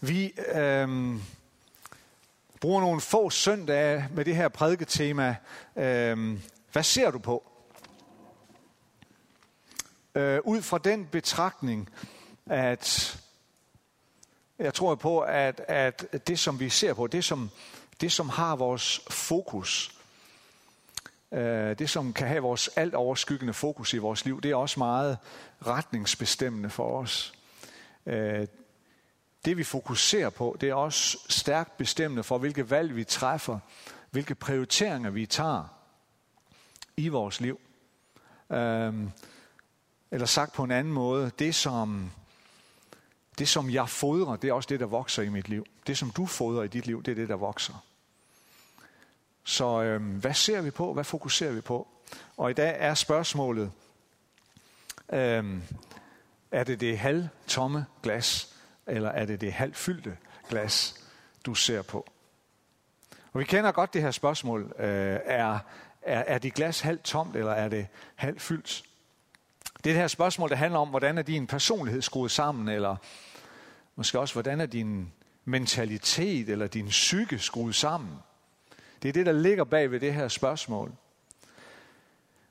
Vi 0.00 0.34
øh, 0.54 0.88
bruger 2.60 2.80
nogle 2.80 3.00
få 3.00 3.30
søndage 3.30 4.08
med 4.14 4.24
det 4.24 4.36
her 4.36 4.48
prædiketema. 4.48 5.36
Øh, 5.76 6.38
hvad 6.72 6.82
ser 6.82 7.10
du 7.10 7.18
på? 7.18 7.50
Øh, 10.14 10.40
ud 10.44 10.62
fra 10.62 10.78
den 10.78 11.06
betragtning, 11.06 11.90
at 12.46 13.18
jeg 14.58 14.74
tror 14.74 14.94
på, 14.94 15.20
at, 15.20 15.60
at 15.68 16.26
det, 16.26 16.38
som 16.38 16.60
vi 16.60 16.68
ser 16.68 16.94
på, 16.94 17.06
det 17.06 17.24
som, 17.24 17.50
det, 18.00 18.12
som 18.12 18.28
har 18.28 18.56
vores 18.56 19.00
fokus, 19.10 19.98
øh, 21.32 21.78
det, 21.78 21.90
som 21.90 22.12
kan 22.12 22.26
have 22.28 22.42
vores 22.42 22.68
alt 22.76 22.94
overskyggende 22.94 23.52
fokus 23.52 23.94
i 23.94 23.98
vores 23.98 24.24
liv, 24.24 24.40
det 24.40 24.50
er 24.50 24.56
også 24.56 24.80
meget 24.80 25.18
retningsbestemmende 25.66 26.70
for 26.70 27.00
os. 27.00 27.34
Øh, 28.06 28.46
det, 29.44 29.56
vi 29.56 29.64
fokuserer 29.64 30.30
på, 30.30 30.56
det 30.60 30.68
er 30.68 30.74
også 30.74 31.18
stærkt 31.28 31.76
bestemmende 31.76 32.22
for, 32.22 32.38
hvilke 32.38 32.70
valg 32.70 32.96
vi 32.96 33.04
træffer, 33.04 33.58
hvilke 34.10 34.34
prioriteringer 34.34 35.10
vi 35.10 35.26
tager 35.26 35.64
i 36.96 37.08
vores 37.08 37.40
liv. 37.40 37.60
Øhm, 38.50 39.10
eller 40.10 40.26
sagt 40.26 40.52
på 40.52 40.64
en 40.64 40.70
anden 40.70 40.92
måde, 40.92 41.30
det 41.38 41.54
som, 41.54 42.10
det 43.38 43.48
som 43.48 43.70
jeg 43.70 43.88
fodrer, 43.88 44.36
det 44.36 44.50
er 44.50 44.52
også 44.52 44.66
det, 44.66 44.80
der 44.80 44.86
vokser 44.86 45.22
i 45.22 45.28
mit 45.28 45.48
liv. 45.48 45.66
Det 45.86 45.98
som 45.98 46.10
du 46.10 46.26
fodrer 46.26 46.62
i 46.62 46.68
dit 46.68 46.86
liv, 46.86 47.02
det 47.02 47.10
er 47.12 47.14
det, 47.14 47.28
der 47.28 47.36
vokser. 47.36 47.84
Så 49.44 49.82
øhm, 49.82 50.20
hvad 50.20 50.34
ser 50.34 50.60
vi 50.60 50.70
på? 50.70 50.92
Hvad 50.92 51.04
fokuserer 51.04 51.52
vi 51.52 51.60
på? 51.60 51.88
Og 52.36 52.50
i 52.50 52.54
dag 52.54 52.76
er 52.78 52.94
spørgsmålet, 52.94 53.72
øhm, 55.12 55.62
er 56.50 56.64
det 56.64 56.80
det 56.80 56.98
halvtomme 56.98 57.86
glas, 58.02 58.49
eller 58.90 59.08
er 59.08 59.24
det 59.24 59.40
det 59.40 59.52
halvfyldte 59.52 60.16
glas, 60.48 60.94
du 61.46 61.54
ser 61.54 61.82
på? 61.82 62.06
Og 63.32 63.40
vi 63.40 63.44
kender 63.44 63.72
godt 63.72 63.94
det 63.94 64.02
her 64.02 64.10
spørgsmål. 64.10 64.74
Øh, 64.78 65.18
er, 65.24 65.58
er, 66.02 66.24
er 66.26 66.38
dit 66.38 66.54
glas 66.54 66.80
halvt 66.80 67.02
tomt, 67.02 67.36
eller 67.36 67.52
er 67.52 67.68
det 67.68 67.86
halvt 68.14 68.42
fyldt? 68.42 68.84
Det 69.84 69.90
er 69.90 69.94
det 69.94 70.00
her 70.00 70.08
spørgsmål, 70.08 70.48
der 70.48 70.56
handler 70.56 70.78
om, 70.78 70.88
hvordan 70.88 71.18
er 71.18 71.22
din 71.22 71.46
personlighed 71.46 72.02
skruet 72.02 72.30
sammen, 72.30 72.68
eller 72.68 72.96
måske 73.96 74.20
også, 74.20 74.34
hvordan 74.34 74.60
er 74.60 74.66
din 74.66 75.12
mentalitet 75.44 76.48
eller 76.48 76.66
din 76.66 76.86
psyke 76.86 77.38
skruet 77.38 77.74
sammen. 77.74 78.10
Det 79.02 79.08
er 79.08 79.12
det, 79.12 79.26
der 79.26 79.32
ligger 79.32 79.64
bag 79.64 79.90
ved 79.90 80.00
det 80.00 80.14
her 80.14 80.28
spørgsmål. 80.28 80.92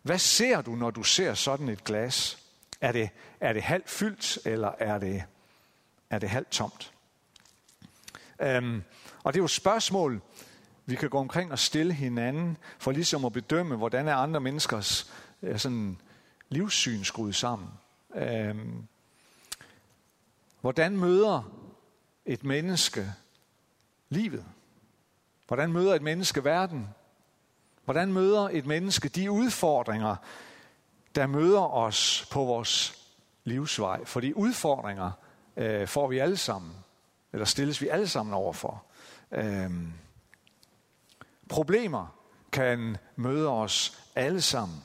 Hvad 0.01 0.17
ser 0.17 0.61
du, 0.61 0.71
når 0.71 0.91
du 0.91 1.03
ser 1.03 1.33
sådan 1.33 1.69
et 1.69 1.83
glas? 1.83 2.37
Er 2.81 2.91
det, 2.91 3.09
er 3.39 3.53
det 3.53 3.63
halvt 3.63 3.89
fyldt, 3.89 4.39
eller 4.45 4.71
er 4.79 4.97
det, 4.97 5.23
er 6.09 6.19
det 6.19 6.29
halvt 6.29 6.51
tomt? 6.51 6.93
Øhm, 8.41 8.83
og 9.23 9.33
det 9.33 9.39
er 9.39 9.43
jo 9.43 9.47
spørgsmål, 9.47 10.21
vi 10.85 10.95
kan 10.95 11.09
gå 11.09 11.17
omkring 11.17 11.51
og 11.51 11.59
stille 11.59 11.93
hinanden, 11.93 12.57
for 12.79 12.91
ligesom 12.91 13.25
at 13.25 13.33
bedømme, 13.33 13.75
hvordan 13.75 14.07
er 14.07 14.15
andre 14.15 14.39
menneskers 14.39 15.11
sådan, 15.57 15.97
livssyn 16.49 17.03
skruet 17.03 17.35
sammen. 17.35 17.69
Øhm, 18.15 18.87
hvordan 20.61 20.97
møder 20.97 21.51
et 22.25 22.43
menneske 22.43 23.13
livet? 24.09 24.45
Hvordan 25.47 25.71
møder 25.71 25.95
et 25.95 26.01
menneske 26.01 26.43
verden? 26.43 26.89
Hvordan 27.85 28.13
møder 28.13 28.49
et 28.51 28.65
menneske 28.65 29.09
de 29.09 29.31
udfordringer, 29.31 30.15
der 31.15 31.27
møder 31.27 31.73
os 31.73 32.27
på 32.31 32.45
vores 32.45 33.05
livsvej? 33.43 34.05
For 34.05 34.19
de 34.19 34.37
udfordringer 34.37 35.11
øh, 35.59 35.87
får 35.87 36.07
vi 36.07 36.19
alle 36.19 36.37
sammen, 36.37 36.71
eller 37.33 37.45
stilles 37.45 37.81
vi 37.81 37.87
alle 37.87 38.07
sammen 38.07 38.33
overfor. 38.33 38.83
Øh, 39.31 39.71
problemer 41.49 42.15
kan 42.51 42.97
møde 43.15 43.49
os 43.49 44.03
alle 44.15 44.41
sammen. 44.41 44.83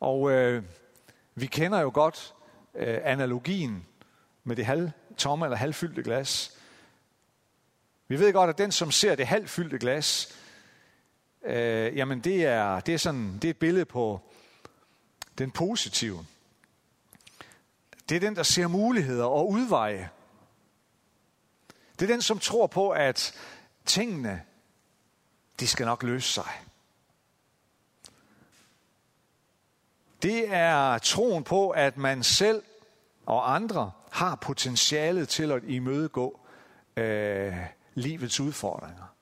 Og 0.00 0.30
øh, 0.30 0.62
vi 1.34 1.46
kender 1.46 1.80
jo 1.80 1.90
godt 1.94 2.34
øh, 2.74 2.98
analogien 3.04 3.86
med 4.44 4.56
det 4.56 4.66
halvtomme 4.66 5.46
eller 5.46 5.56
halvfyldte 5.56 6.02
glas. 6.02 6.56
Vi 8.08 8.18
ved 8.18 8.32
godt, 8.32 8.50
at 8.50 8.58
den, 8.58 8.72
som 8.72 8.90
ser 8.90 9.14
det 9.14 9.26
halvfyldte 9.26 9.78
glas, 9.78 10.36
øh, 11.44 11.96
jamen 11.96 12.20
det 12.20 12.44
er, 12.44 12.80
det, 12.80 12.94
er 12.94 12.98
sådan, 12.98 13.34
det 13.34 13.44
er 13.44 13.50
et 13.50 13.56
billede 13.56 13.84
på 13.84 14.20
den 15.38 15.50
positive. 15.50 16.26
Det 18.12 18.16
er 18.16 18.28
den, 18.28 18.36
der 18.36 18.42
ser 18.42 18.66
muligheder 18.66 19.24
og 19.24 19.50
udveje. 19.50 20.10
Det 21.98 22.02
er 22.02 22.12
den, 22.12 22.22
som 22.22 22.38
tror 22.38 22.66
på, 22.66 22.90
at 22.90 23.34
tingene, 23.84 24.42
de 25.60 25.68
skal 25.68 25.86
nok 25.86 26.02
løse 26.02 26.32
sig. 26.32 26.64
Det 30.22 30.52
er 30.54 30.98
troen 30.98 31.44
på, 31.44 31.70
at 31.70 31.96
man 31.96 32.22
selv 32.22 32.62
og 33.26 33.54
andre 33.54 33.92
har 34.10 34.34
potentialet 34.34 35.28
til 35.28 35.52
at 35.52 35.62
imødegå 35.64 36.40
øh, 36.96 37.56
livets 37.94 38.40
udfordringer. 38.40 39.14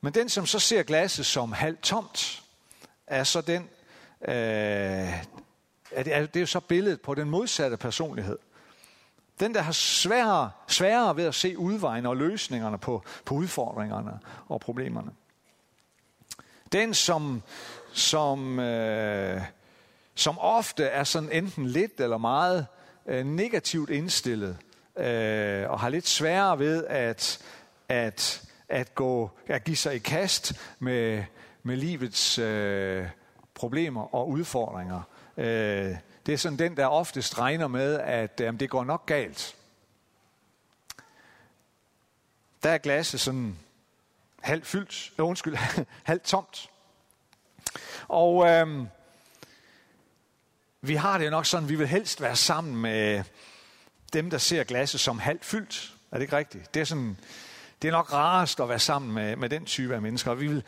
Men 0.00 0.14
den, 0.14 0.28
som 0.28 0.46
så 0.46 0.58
ser 0.58 0.82
glasset 0.82 1.26
som 1.26 1.52
halvt 1.52 1.82
tomt, 1.82 2.42
er 3.06 3.24
så 3.24 3.40
den, 3.40 3.68
øh, 4.28 4.34
er 5.90 6.02
det, 6.02 6.14
er, 6.16 6.26
det 6.26 6.36
er 6.36 6.40
jo 6.40 6.46
så 6.46 6.60
billedet 6.60 7.00
på 7.00 7.14
den 7.14 7.30
modsatte 7.30 7.76
personlighed. 7.76 8.38
Den, 9.40 9.54
der 9.54 9.60
har 9.60 9.72
sværere, 9.72 10.50
sværere 10.68 11.16
ved 11.16 11.24
at 11.24 11.34
se 11.34 11.58
udvejene 11.58 12.08
og 12.08 12.16
løsningerne 12.16 12.78
på, 12.78 13.02
på 13.24 13.34
udfordringerne 13.34 14.18
og 14.48 14.60
problemerne. 14.60 15.10
Den, 16.72 16.94
som, 16.94 17.42
som, 17.92 18.58
øh, 18.58 19.42
som 20.14 20.38
ofte 20.38 20.84
er 20.84 21.04
sådan 21.04 21.32
enten 21.32 21.66
lidt 21.66 22.00
eller 22.00 22.18
meget 22.18 22.66
øh, 23.06 23.26
negativt 23.26 23.90
indstillet, 23.90 24.56
øh, 24.96 25.70
og 25.70 25.80
har 25.80 25.88
lidt 25.88 26.08
sværere 26.08 26.58
ved 26.58 26.86
at, 26.86 27.44
at, 27.88 28.42
at, 28.68 28.94
gå, 28.94 29.30
at 29.46 29.64
give 29.64 29.76
sig 29.76 29.94
i 29.94 29.98
kast 29.98 30.52
med, 30.78 31.24
med 31.62 31.76
livets 31.76 32.38
øh, 32.38 33.06
problemer 33.60 34.14
og 34.14 34.28
udfordringer. 34.28 35.02
Øh, 35.36 35.96
det 36.26 36.32
er 36.32 36.36
sådan 36.36 36.58
den, 36.58 36.76
der 36.76 36.86
oftest 36.86 37.38
regner 37.38 37.68
med, 37.68 37.98
at 37.98 38.40
øh, 38.40 38.60
det 38.60 38.70
går 38.70 38.84
nok 38.84 39.06
galt. 39.06 39.56
Der 42.62 42.70
er 42.70 42.78
glasset 42.78 43.20
sådan 43.20 43.58
halvt 44.40 44.66
fyldt, 44.66 45.12
øh, 45.18 45.26
undskyld, 45.26 45.56
halvt 46.10 46.22
tomt. 46.22 46.70
Og 48.08 48.48
øh, 48.48 48.86
vi 50.80 50.94
har 50.94 51.18
det 51.18 51.30
nok 51.30 51.46
sådan, 51.46 51.68
vi 51.68 51.76
vil 51.76 51.88
helst 51.88 52.20
være 52.20 52.36
sammen 52.36 52.76
med 52.76 53.24
dem, 54.12 54.30
der 54.30 54.38
ser 54.38 54.64
glasset 54.64 55.00
som 55.00 55.18
halvt 55.18 55.44
fyldt. 55.44 55.94
Er 56.10 56.16
det 56.16 56.22
ikke 56.22 56.36
rigtigt? 56.36 56.74
Det 56.74 56.80
er, 56.80 56.84
sådan, 56.84 57.16
det 57.82 57.88
er 57.88 57.92
nok 57.92 58.12
rarest 58.12 58.60
at 58.60 58.68
være 58.68 58.78
sammen 58.78 59.12
med, 59.12 59.36
med 59.36 59.48
den 59.48 59.64
type 59.64 59.94
af 59.94 60.02
mennesker. 60.02 60.30
Og 60.30 60.40
vi 60.40 60.46
vil 60.46 60.64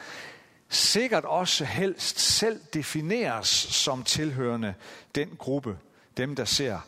sikkert 0.72 1.24
også 1.24 1.64
helst 1.64 2.18
selv 2.20 2.60
defineres 2.74 3.48
som 3.48 4.04
tilhørende 4.04 4.74
den 5.14 5.36
gruppe, 5.38 5.78
dem 6.16 6.36
der 6.36 6.44
ser 6.44 6.80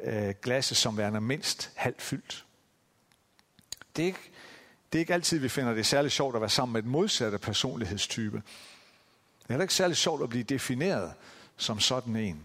øh, 0.00 0.34
glasset 0.42 0.76
som 0.76 0.96
værende 0.96 1.20
mindst 1.20 1.70
halvt 1.74 2.02
fyldt. 2.02 2.44
Det 3.96 4.02
er, 4.02 4.06
ikke, 4.06 4.30
det 4.92 4.98
er 4.98 5.00
ikke 5.00 5.14
altid, 5.14 5.38
vi 5.38 5.48
finder 5.48 5.74
det 5.74 5.86
særlig 5.86 6.12
sjovt 6.12 6.34
at 6.34 6.40
være 6.40 6.50
sammen 6.50 6.72
med 6.72 6.82
et 6.82 6.88
modsatte 6.88 7.38
personlighedstype. 7.38 8.36
Det 8.36 9.48
er 9.48 9.52
heller 9.52 9.64
ikke 9.64 9.74
særlig 9.74 9.96
sjovt 9.96 10.22
at 10.22 10.28
blive 10.28 10.44
defineret 10.44 11.14
som 11.56 11.80
sådan 11.80 12.16
en. 12.16 12.44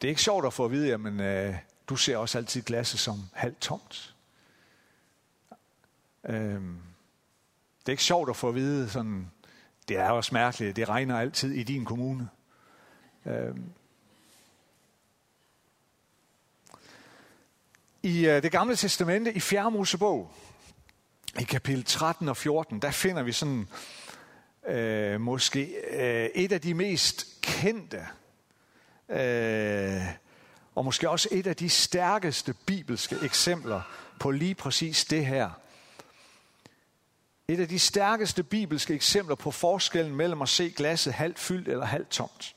Det 0.00 0.08
er 0.08 0.10
ikke 0.10 0.22
sjovt 0.22 0.46
at 0.46 0.52
få 0.52 0.64
at 0.64 0.70
vide, 0.70 0.94
at 0.94 1.00
øh, 1.00 1.56
du 1.88 1.96
ser 1.96 2.16
også 2.16 2.38
altid 2.38 2.62
glasset 2.62 3.00
som 3.00 3.28
halvt 3.32 3.60
tomt. 3.60 4.14
Øh, 6.28 6.62
det 7.86 7.88
er 7.88 7.92
ikke 7.92 8.04
sjovt 8.04 8.30
at 8.30 8.36
få 8.36 8.48
at 8.48 8.54
vide, 8.54 8.90
sådan, 8.90 9.30
det 9.88 9.96
er 9.96 10.10
også 10.10 10.34
mærkeligt, 10.34 10.76
det 10.76 10.88
regner 10.88 11.18
altid 11.18 11.52
i 11.52 11.62
din 11.62 11.84
kommune. 11.84 12.28
Øhm, 13.26 13.64
I 18.02 18.26
øh, 18.26 18.42
det 18.42 18.52
gamle 18.52 18.76
testamente, 18.76 19.32
i 19.32 19.40
4. 19.40 19.70
Mosebog, 19.70 20.32
i 21.40 21.42
kapitel 21.42 21.84
13 21.84 22.28
og 22.28 22.36
14, 22.36 22.82
der 22.82 22.90
finder 22.90 23.22
vi 23.22 23.32
sådan 23.32 23.68
øh, 24.68 25.20
måske 25.20 25.74
øh, 25.90 26.30
et 26.34 26.52
af 26.52 26.60
de 26.60 26.74
mest 26.74 27.40
kendte 27.42 28.06
øh, 29.08 30.02
og 30.74 30.84
måske 30.84 31.10
også 31.10 31.28
et 31.32 31.46
af 31.46 31.56
de 31.56 31.68
stærkeste 31.68 32.54
bibelske 32.66 33.16
eksempler 33.22 33.82
på 34.20 34.30
lige 34.30 34.54
præcis 34.54 35.04
det 35.04 35.26
her. 35.26 35.50
Et 37.48 37.60
af 37.60 37.68
de 37.68 37.78
stærkeste 37.78 38.42
bibelske 38.42 38.94
eksempler 38.94 39.34
på 39.34 39.50
forskellen 39.50 40.16
mellem 40.16 40.42
at 40.42 40.48
se 40.48 40.70
glasset 40.70 41.12
halvt 41.12 41.38
fyldt 41.38 41.68
eller 41.68 41.84
halvt 41.84 42.10
tomt. 42.10 42.56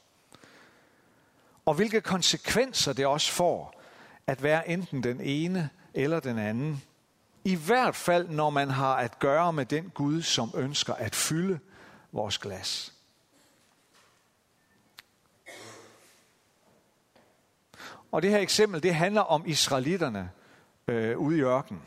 og 1.65 1.75
hvilke 1.75 2.01
konsekvenser 2.01 2.93
det 2.93 3.05
også 3.05 3.31
får 3.31 3.81
at 4.27 4.43
være 4.43 4.69
enten 4.69 5.03
den 5.03 5.21
ene 5.21 5.69
eller 5.93 6.19
den 6.19 6.37
anden. 6.37 6.83
I 7.43 7.55
hvert 7.55 7.95
fald, 7.95 8.29
når 8.29 8.49
man 8.49 8.69
har 8.69 8.95
at 8.95 9.19
gøre 9.19 9.53
med 9.53 9.65
den 9.65 9.89
Gud, 9.89 10.21
som 10.21 10.51
ønsker 10.55 10.93
at 10.93 11.15
fylde 11.15 11.59
vores 12.11 12.37
glas. 12.37 12.93
Og 18.11 18.21
det 18.21 18.29
her 18.29 18.39
eksempel, 18.39 18.83
det 18.83 18.95
handler 18.95 19.21
om 19.21 19.43
israelitterne 19.45 20.31
øh, 20.87 21.17
ude 21.17 21.37
i 21.37 21.41
ørkenen. 21.41 21.81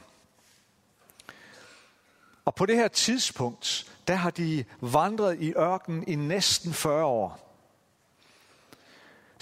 Og 2.45 2.55
på 2.55 2.67
det 2.67 2.77
her 2.77 2.89
tidspunkt, 2.89 3.93
der 4.09 4.15
har 4.15 4.31
de 4.31 4.65
vandret 4.81 5.41
i 5.41 5.53
ørkenen 5.53 6.05
i 6.09 6.15
næsten 6.15 6.73
40 6.73 7.05
år. 7.05 7.57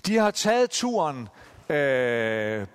De 0.06 0.16
har 0.16 0.30
taget 0.30 0.70
turen 0.70 1.28
øh, 1.68 2.66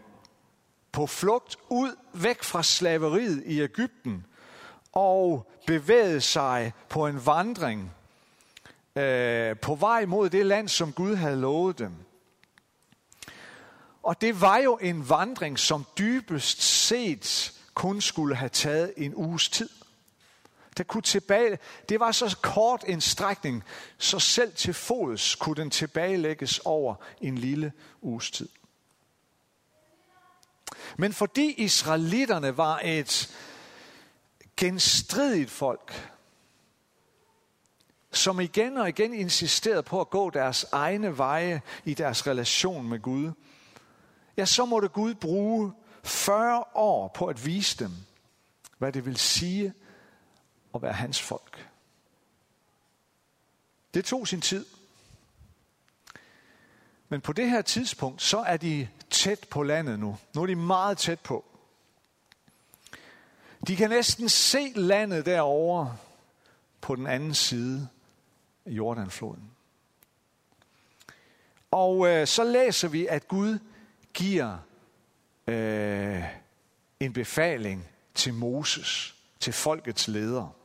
på 0.92 1.08
flugt 1.08 1.58
ud 1.70 1.96
væk 2.14 2.44
fra 2.44 2.64
slaveriet 2.64 3.44
i 3.46 3.62
Ægypten 3.62 4.26
og 4.92 5.52
bevæget 5.68 6.24
sig 6.24 6.74
på 6.90 7.08
en 7.08 7.26
vandring 7.26 7.92
øh, 8.96 9.58
på 9.58 9.76
vej 9.76 10.06
mod 10.06 10.30
det 10.30 10.46
land, 10.46 10.70
som 10.70 10.94
Gud 10.94 11.16
havde 11.16 11.42
lovet 11.42 11.80
dem. 11.80 11.94
Og 14.04 14.22
det 14.22 14.42
var 14.42 14.58
jo 14.58 14.78
en 14.82 15.10
vandring, 15.10 15.60
som 15.60 15.86
dybest 15.98 16.62
set 16.62 17.54
kun 17.74 18.02
skulle 18.02 18.36
have 18.36 18.50
taget 18.50 18.94
en 18.98 19.16
uges 19.16 19.50
tid 19.50 19.70
der 20.78 20.84
kunne 20.84 21.04
tilbage, 21.04 21.60
det 21.90 22.00
var 22.00 22.12
så 22.12 22.38
kort 22.42 22.84
en 22.88 23.02
strækning, 23.02 23.64
så 23.98 24.20
selv 24.20 24.54
til 24.54 24.74
fods 24.74 25.36
kunne 25.36 25.56
den 25.56 25.70
tilbagelægges 25.70 26.60
over 26.60 26.96
en 27.22 27.38
lille 27.38 27.74
uges 28.02 28.32
tid. 28.32 28.50
Men 30.98 31.14
fordi 31.14 31.52
israelitterne 31.52 32.58
var 32.58 32.82
et 32.84 33.36
genstridigt 34.58 35.52
folk, 35.52 36.12
som 38.12 38.40
igen 38.40 38.78
og 38.78 38.90
igen 38.90 39.14
insisterede 39.14 39.84
på 39.84 40.02
at 40.02 40.10
gå 40.10 40.30
deres 40.30 40.66
egne 40.72 41.18
veje 41.18 41.62
i 41.86 41.94
deres 41.94 42.28
relation 42.28 42.90
med 42.90 43.00
Gud, 43.00 43.32
ja, 44.38 44.46
så 44.46 44.66
måtte 44.66 44.88
Gud 44.88 45.14
bruge 45.14 45.74
40 46.04 46.64
år 46.74 47.08
på 47.08 47.26
at 47.26 47.46
vise 47.46 47.78
dem, 47.78 47.92
hvad 48.78 48.92
det 48.92 49.06
vil 49.06 49.18
sige 49.18 49.74
at 50.76 50.82
være 50.82 50.94
hans 50.94 51.22
folk. 51.22 51.70
Det 53.94 54.06
tog 54.06 54.28
sin 54.28 54.42
tid. 54.42 54.66
Men 57.10 57.22
på 57.22 57.34
det 57.34 57.50
her 57.50 57.62
tidspunkt, 57.62 58.22
så 58.22 58.38
er 58.38 58.58
de 58.58 58.88
tæt 59.10 59.48
på 59.50 59.64
landet 59.64 60.00
nu. 60.00 60.18
Nu 60.36 60.42
er 60.42 60.46
de 60.46 60.56
meget 60.56 60.98
tæt 60.98 61.20
på. 61.20 61.46
De 63.68 63.76
kan 63.76 63.90
næsten 63.90 64.30
se 64.30 64.72
landet 64.76 65.26
derovre 65.26 65.98
på 66.82 66.96
den 66.96 67.08
anden 67.08 67.34
side 67.34 67.88
af 68.66 68.72
Jordanfloden. 68.72 69.52
Og 71.72 72.08
øh, 72.08 72.28
så 72.28 72.44
læser 72.44 72.88
vi, 72.88 73.08
at 73.08 73.28
Gud 73.28 73.60
giver 74.14 74.58
øh, 75.48 76.24
en 77.00 77.14
befaling 77.14 77.88
til 78.14 78.34
Moses, 78.34 79.16
til 79.40 79.54
folkets 79.54 80.08
leder. 80.08 80.56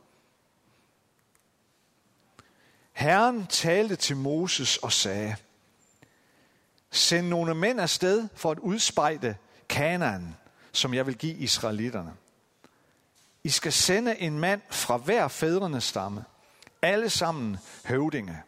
Herren 3.01 3.47
talte 3.47 3.95
til 3.95 4.17
Moses 4.17 4.77
og 4.77 4.91
sagde, 4.91 5.35
Send 6.91 7.27
nogle 7.27 7.55
mænd 7.55 7.81
afsted 7.81 8.27
for 8.35 8.51
at 8.51 8.59
udspejde 8.59 9.35
Kanaan, 9.69 10.35
som 10.71 10.93
jeg 10.93 11.07
vil 11.07 11.17
give 11.17 11.37
israelitterne. 11.37 12.13
I 13.43 13.49
skal 13.49 13.73
sende 13.73 14.19
en 14.19 14.39
mand 14.39 14.61
fra 14.69 14.97
hver 14.97 15.27
fædrenes 15.27 15.83
stamme, 15.83 16.25
alle 16.81 17.09
sammen 17.09 17.57
høvdinge. 17.85 18.41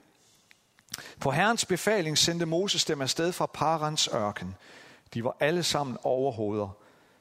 På 1.19 1.31
Herrens 1.31 1.65
befaling 1.65 2.17
sendte 2.17 2.45
Moses 2.45 2.85
dem 2.85 3.01
afsted 3.01 3.31
fra 3.31 3.45
Parans 3.45 4.09
ørken. 4.13 4.55
De 5.13 5.23
var 5.23 5.37
alle 5.39 5.63
sammen 5.63 5.97
overhoveder 6.03 6.69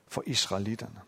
for 0.08 0.22
israelitterne. 0.26 1.00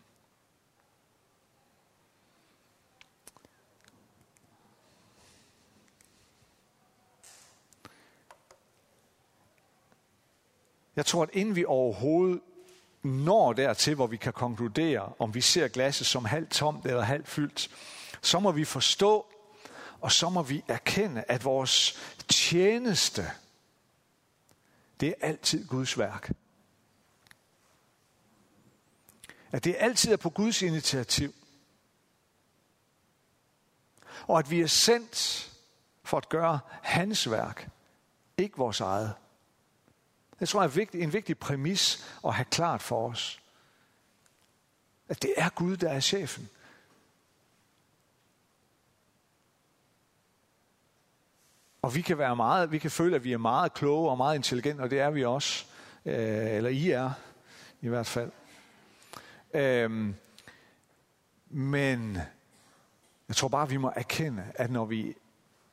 Jeg 10.95 11.05
tror, 11.05 11.23
at 11.23 11.29
inden 11.33 11.55
vi 11.55 11.65
overhovedet 11.65 12.41
når 13.03 13.53
dertil, 13.53 13.95
hvor 13.95 14.07
vi 14.07 14.17
kan 14.17 14.33
konkludere, 14.33 15.13
om 15.19 15.33
vi 15.33 15.41
ser 15.41 15.67
glasset 15.67 16.07
som 16.07 16.25
halvt 16.25 16.51
tomt 16.51 16.85
eller 16.85 17.01
halvt 17.01 17.27
fyldt, 17.27 17.69
så 18.21 18.39
må 18.39 18.51
vi 18.51 18.65
forstå, 18.65 19.25
og 20.01 20.11
så 20.11 20.29
må 20.29 20.43
vi 20.43 20.63
erkende, 20.67 21.23
at 21.27 21.45
vores 21.45 21.99
tjeneste, 22.27 23.31
det 24.99 25.09
er 25.09 25.27
altid 25.27 25.67
Guds 25.67 25.97
værk. 25.97 26.31
At 29.51 29.63
det 29.63 29.75
altid 29.79 30.13
er 30.13 30.17
på 30.17 30.29
Guds 30.29 30.61
initiativ. 30.61 31.33
Og 34.27 34.39
at 34.39 34.51
vi 34.51 34.61
er 34.61 34.67
sendt 34.67 35.51
for 36.03 36.17
at 36.17 36.29
gøre 36.29 36.59
hans 36.81 37.31
værk, 37.31 37.69
ikke 38.37 38.57
vores 38.57 38.79
eget. 38.79 39.13
Det 40.39 40.49
tror 40.49 40.61
jeg 40.61 40.67
er 40.67 40.73
vigtig, 40.73 41.01
en 41.01 41.13
vigtig 41.13 41.37
præmis 41.37 42.05
at 42.25 42.33
have 42.33 42.45
klart 42.45 42.81
for 42.81 43.09
os. 43.09 43.41
At 45.09 45.21
det 45.21 45.33
er 45.37 45.49
Gud, 45.49 45.77
der 45.77 45.89
er 45.89 45.99
chefen. 45.99 46.49
Og 51.81 51.95
vi 51.95 52.01
kan 52.01 52.17
være 52.17 52.35
meget, 52.35 52.71
vi 52.71 52.77
kan 52.77 52.91
føle, 52.91 53.15
at 53.15 53.23
vi 53.23 53.33
er 53.33 53.37
meget 53.37 53.73
kloge 53.73 54.09
og 54.09 54.17
meget 54.17 54.35
intelligente, 54.35 54.81
og 54.81 54.89
det 54.89 54.99
er 54.99 55.09
vi 55.09 55.25
også. 55.25 55.65
Øh, 56.05 56.55
eller 56.55 56.69
I 56.69 56.89
er, 56.89 57.11
i 57.81 57.87
hvert 57.87 58.07
fald. 58.07 58.31
Øh, 59.53 60.13
men 61.49 62.17
jeg 63.27 63.35
tror 63.35 63.47
bare, 63.47 63.69
vi 63.69 63.77
må 63.77 63.91
erkende, 63.95 64.43
at 64.55 64.71
når 64.71 64.85
vi 64.85 65.15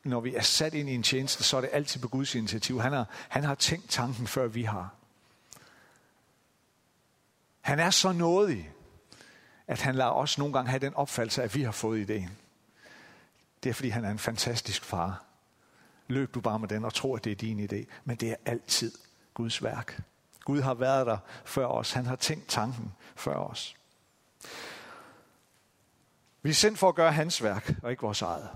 når 0.04 0.20
vi 0.20 0.34
er 0.34 0.42
sat 0.42 0.74
ind 0.74 0.88
i 0.88 0.94
en 0.94 1.02
tjeneste, 1.02 1.44
så 1.44 1.56
er 1.56 1.60
det 1.60 1.70
altid 1.72 2.00
på 2.00 2.08
Guds 2.08 2.34
initiativ. 2.34 2.80
Han 2.80 2.92
har, 2.92 3.06
han 3.28 3.44
har 3.44 3.54
tænkt 3.54 3.90
tanken, 3.90 4.26
før 4.26 4.46
vi 4.46 4.62
har. 4.62 4.94
Han 7.60 7.78
er 7.78 7.90
så 7.90 8.12
nådig, 8.12 8.70
at 9.66 9.80
han 9.80 9.94
lader 9.94 10.10
os 10.10 10.38
nogle 10.38 10.54
gange 10.54 10.70
have 10.70 10.80
den 10.80 10.94
opfattelse, 10.94 11.42
at 11.42 11.54
vi 11.54 11.62
har 11.62 11.72
fået 11.72 11.98
ideen. 11.98 12.30
Det 13.62 13.70
er, 13.70 13.74
fordi 13.74 13.88
han 13.88 14.04
er 14.04 14.10
en 14.10 14.18
fantastisk 14.18 14.84
far. 14.84 15.24
Løb 16.08 16.34
du 16.34 16.40
bare 16.40 16.58
med 16.58 16.68
den 16.68 16.84
og 16.84 16.94
tro, 16.94 17.14
at 17.14 17.24
det 17.24 17.32
er 17.32 17.36
din 17.36 17.68
idé. 17.72 17.84
Men 18.04 18.16
det 18.16 18.30
er 18.30 18.36
altid 18.44 18.92
Guds 19.34 19.62
værk. 19.62 20.02
Gud 20.44 20.60
har 20.60 20.74
været 20.74 21.06
der 21.06 21.18
før 21.44 21.66
os. 21.66 21.92
Han 21.92 22.06
har 22.06 22.16
tænkt 22.16 22.48
tanken 22.48 22.92
før 23.16 23.34
os. 23.34 23.76
Vi 26.42 26.50
er 26.50 26.54
sendt 26.54 26.78
for 26.78 26.88
at 26.88 26.94
gøre 26.94 27.12
hans 27.12 27.42
værk, 27.42 27.74
og 27.82 27.90
ikke 27.90 28.02
vores 28.02 28.22
eget. 28.22 28.48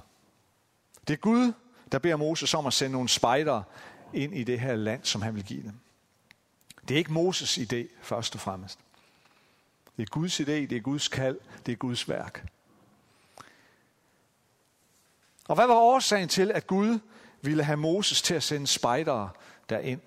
Det 1.09 1.15
er 1.15 1.19
Gud, 1.19 1.53
der 1.93 1.99
beder 1.99 2.17
Moses 2.17 2.55
om 2.55 2.67
at 2.67 2.73
sende 2.73 2.93
nogle 2.93 3.09
spejdere 3.09 3.65
ind 4.13 4.35
i 4.35 4.45
det 4.45 4.61
her 4.61 4.77
land, 4.77 5.05
som 5.05 5.23
han 5.23 5.35
vil 5.35 5.45
give 5.45 5.63
dem. 5.63 5.81
Det 6.89 6.95
er 6.95 6.99
ikke 6.99 7.13
Moses 7.13 7.59
idé, 7.59 7.87
først 8.03 8.35
og 8.35 8.41
fremmest. 8.41 8.79
Det 9.97 10.03
er 10.03 10.07
Guds 10.07 10.41
idé, 10.41 10.45
det 10.45 10.73
er 10.73 10.81
Guds 10.81 11.09
kald, 11.09 11.39
det 11.67 11.73
er 11.73 11.77
Guds 11.77 12.09
værk. 12.09 12.47
Og 15.49 15.55
hvad 15.55 15.67
var 15.67 15.75
årsagen 15.75 16.29
til, 16.29 16.53
at 16.53 16.67
Gud 16.67 16.99
ville 17.43 17.65
have 17.65 17.77
Moses 17.77 18.23
til 18.23 18.35
at 18.35 18.43
sende 18.43 18.67
spejdere 18.67 19.31
derind? 19.71 20.01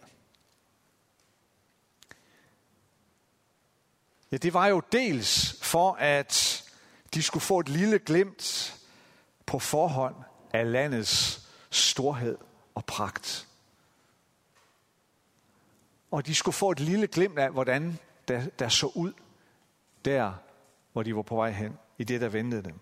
Ja, 4.32 4.38
det 4.38 4.54
var 4.54 4.68
jo 4.68 4.82
dels 4.92 5.60
for, 5.62 5.94
at 5.94 6.64
de 7.14 7.24
skulle 7.24 7.44
få 7.44 7.60
et 7.60 7.70
lille 7.70 8.00
glimt 8.00 8.76
på 9.46 9.60
forhånd 9.60 10.16
af 10.54 10.72
landets 10.72 11.48
storhed 11.70 12.38
og 12.76 12.86
pragt. 12.86 13.48
Og 16.12 16.26
de 16.26 16.36
skulle 16.36 16.56
få 16.56 16.72
et 16.72 16.80
lille 16.80 17.08
glimt 17.08 17.40
af, 17.40 17.52
hvordan 17.52 18.00
der, 18.28 18.46
der 18.60 18.70
så 18.70 18.92
ud 18.96 19.14
der, 20.06 20.34
hvor 20.94 21.04
de 21.04 21.16
var 21.16 21.22
på 21.22 21.36
vej 21.36 21.52
hen, 21.52 21.78
i 21.98 22.04
det, 22.04 22.22
der 22.22 22.30
ventede 22.30 22.64
dem. 22.64 22.80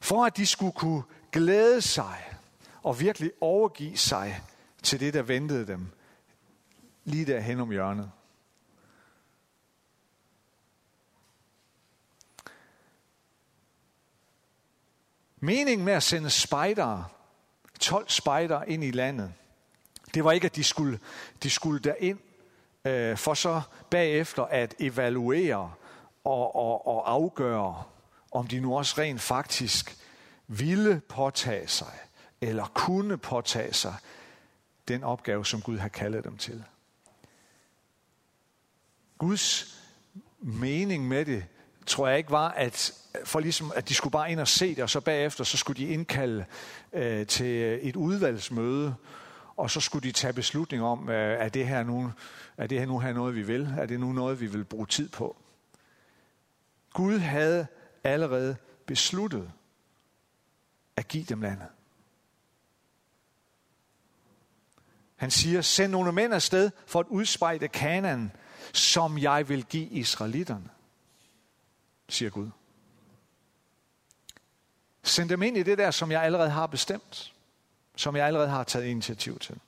For 0.00 0.24
at 0.24 0.36
de 0.36 0.46
skulle 0.46 0.72
kunne 0.72 1.02
glæde 1.32 1.80
sig 1.80 2.36
og 2.82 3.00
virkelig 3.00 3.32
overgive 3.40 3.96
sig 3.96 4.42
til 4.82 5.00
det, 5.00 5.14
der 5.14 5.22
ventede 5.22 5.66
dem, 5.66 5.86
lige 7.04 7.26
der 7.26 7.40
hen 7.40 7.60
om 7.60 7.70
hjørnet. 7.70 8.10
Meningen 15.48 15.84
med 15.84 15.92
at 15.92 16.02
sende 16.02 16.30
spejdere, 16.30 17.04
12 17.80 18.08
spejdere 18.08 18.70
ind 18.70 18.84
i 18.84 18.90
landet, 18.90 19.32
Det 20.14 20.24
var 20.24 20.32
ikke, 20.32 20.44
at 20.44 20.56
de 20.56 20.64
skulle, 20.64 21.00
de 21.42 21.50
skulle 21.50 21.80
derind 21.80 22.18
øh, 22.84 23.16
for 23.16 23.34
så 23.34 23.60
bagefter 23.90 24.42
at 24.42 24.74
evaluere 24.78 25.72
og, 26.24 26.56
og, 26.56 26.86
og 26.86 27.10
afgøre, 27.12 27.82
om 28.32 28.46
de 28.46 28.60
nu 28.60 28.76
også 28.76 28.94
rent 28.98 29.20
faktisk 29.20 29.96
ville 30.46 31.00
påtage 31.08 31.68
sig, 31.68 31.98
eller 32.40 32.66
kunne 32.74 33.18
påtage 33.18 33.72
sig 33.72 33.94
den 34.88 35.04
opgave, 35.04 35.46
som 35.46 35.62
Gud 35.62 35.78
har 35.78 35.88
kaldet 35.88 36.24
dem 36.24 36.36
til. 36.36 36.64
Guds 39.18 39.78
mening 40.38 41.08
med 41.08 41.24
det, 41.24 41.44
tror 41.88 42.08
jeg 42.08 42.18
ikke 42.18 42.30
var, 42.30 42.48
at, 42.48 42.92
for 43.24 43.40
ligesom, 43.40 43.72
at 43.76 43.88
de 43.88 43.94
skulle 43.94 44.12
bare 44.12 44.32
ind 44.32 44.40
og 44.40 44.48
se 44.48 44.74
det, 44.74 44.82
og 44.82 44.90
så 44.90 45.00
bagefter, 45.00 45.44
så 45.44 45.56
skulle 45.56 45.76
de 45.76 45.88
indkalde 45.88 46.44
øh, 46.92 47.26
til 47.26 47.78
et 47.88 47.96
udvalgsmøde, 47.96 48.94
og 49.56 49.70
så 49.70 49.80
skulle 49.80 50.08
de 50.08 50.12
tage 50.12 50.32
beslutning 50.32 50.82
om, 50.82 51.08
øh, 51.08 51.44
er 51.44 51.48
det 51.48 51.66
her 51.66 51.82
nu, 51.82 52.12
er 52.56 52.66
det 52.66 52.78
her 52.78 52.86
nu 52.86 52.98
her 52.98 53.12
noget, 53.12 53.34
vi 53.34 53.42
vil? 53.42 53.74
Er 53.78 53.86
det 53.86 54.00
nu 54.00 54.12
noget, 54.12 54.40
vi 54.40 54.46
vil 54.46 54.64
bruge 54.64 54.86
tid 54.86 55.08
på? 55.08 55.36
Gud 56.92 57.18
havde 57.18 57.66
allerede 58.04 58.56
besluttet 58.86 59.50
at 60.96 61.08
give 61.08 61.24
dem 61.24 61.40
landet. 61.40 61.68
Han 65.16 65.30
siger, 65.30 65.62
send 65.62 65.92
nogle 65.92 66.12
mænd 66.12 66.34
afsted 66.34 66.70
for 66.86 67.00
at 67.00 67.06
udspejde 67.08 67.68
Kanaan, 67.68 68.32
som 68.72 69.18
jeg 69.18 69.48
vil 69.48 69.64
give 69.64 69.86
israelitterne, 69.86 70.68
siger 72.08 72.30
Gud. 72.30 72.50
Send 75.02 75.28
dem 75.28 75.42
ind 75.42 75.56
i 75.56 75.62
det 75.62 75.78
der, 75.78 75.90
som 75.90 76.10
jeg 76.10 76.22
allerede 76.22 76.50
har 76.50 76.66
bestemt, 76.66 77.32
som 77.96 78.16
jeg 78.16 78.26
allerede 78.26 78.48
har 78.48 78.64
taget 78.64 78.86
initiativ 78.86 79.38
til. 79.38 79.60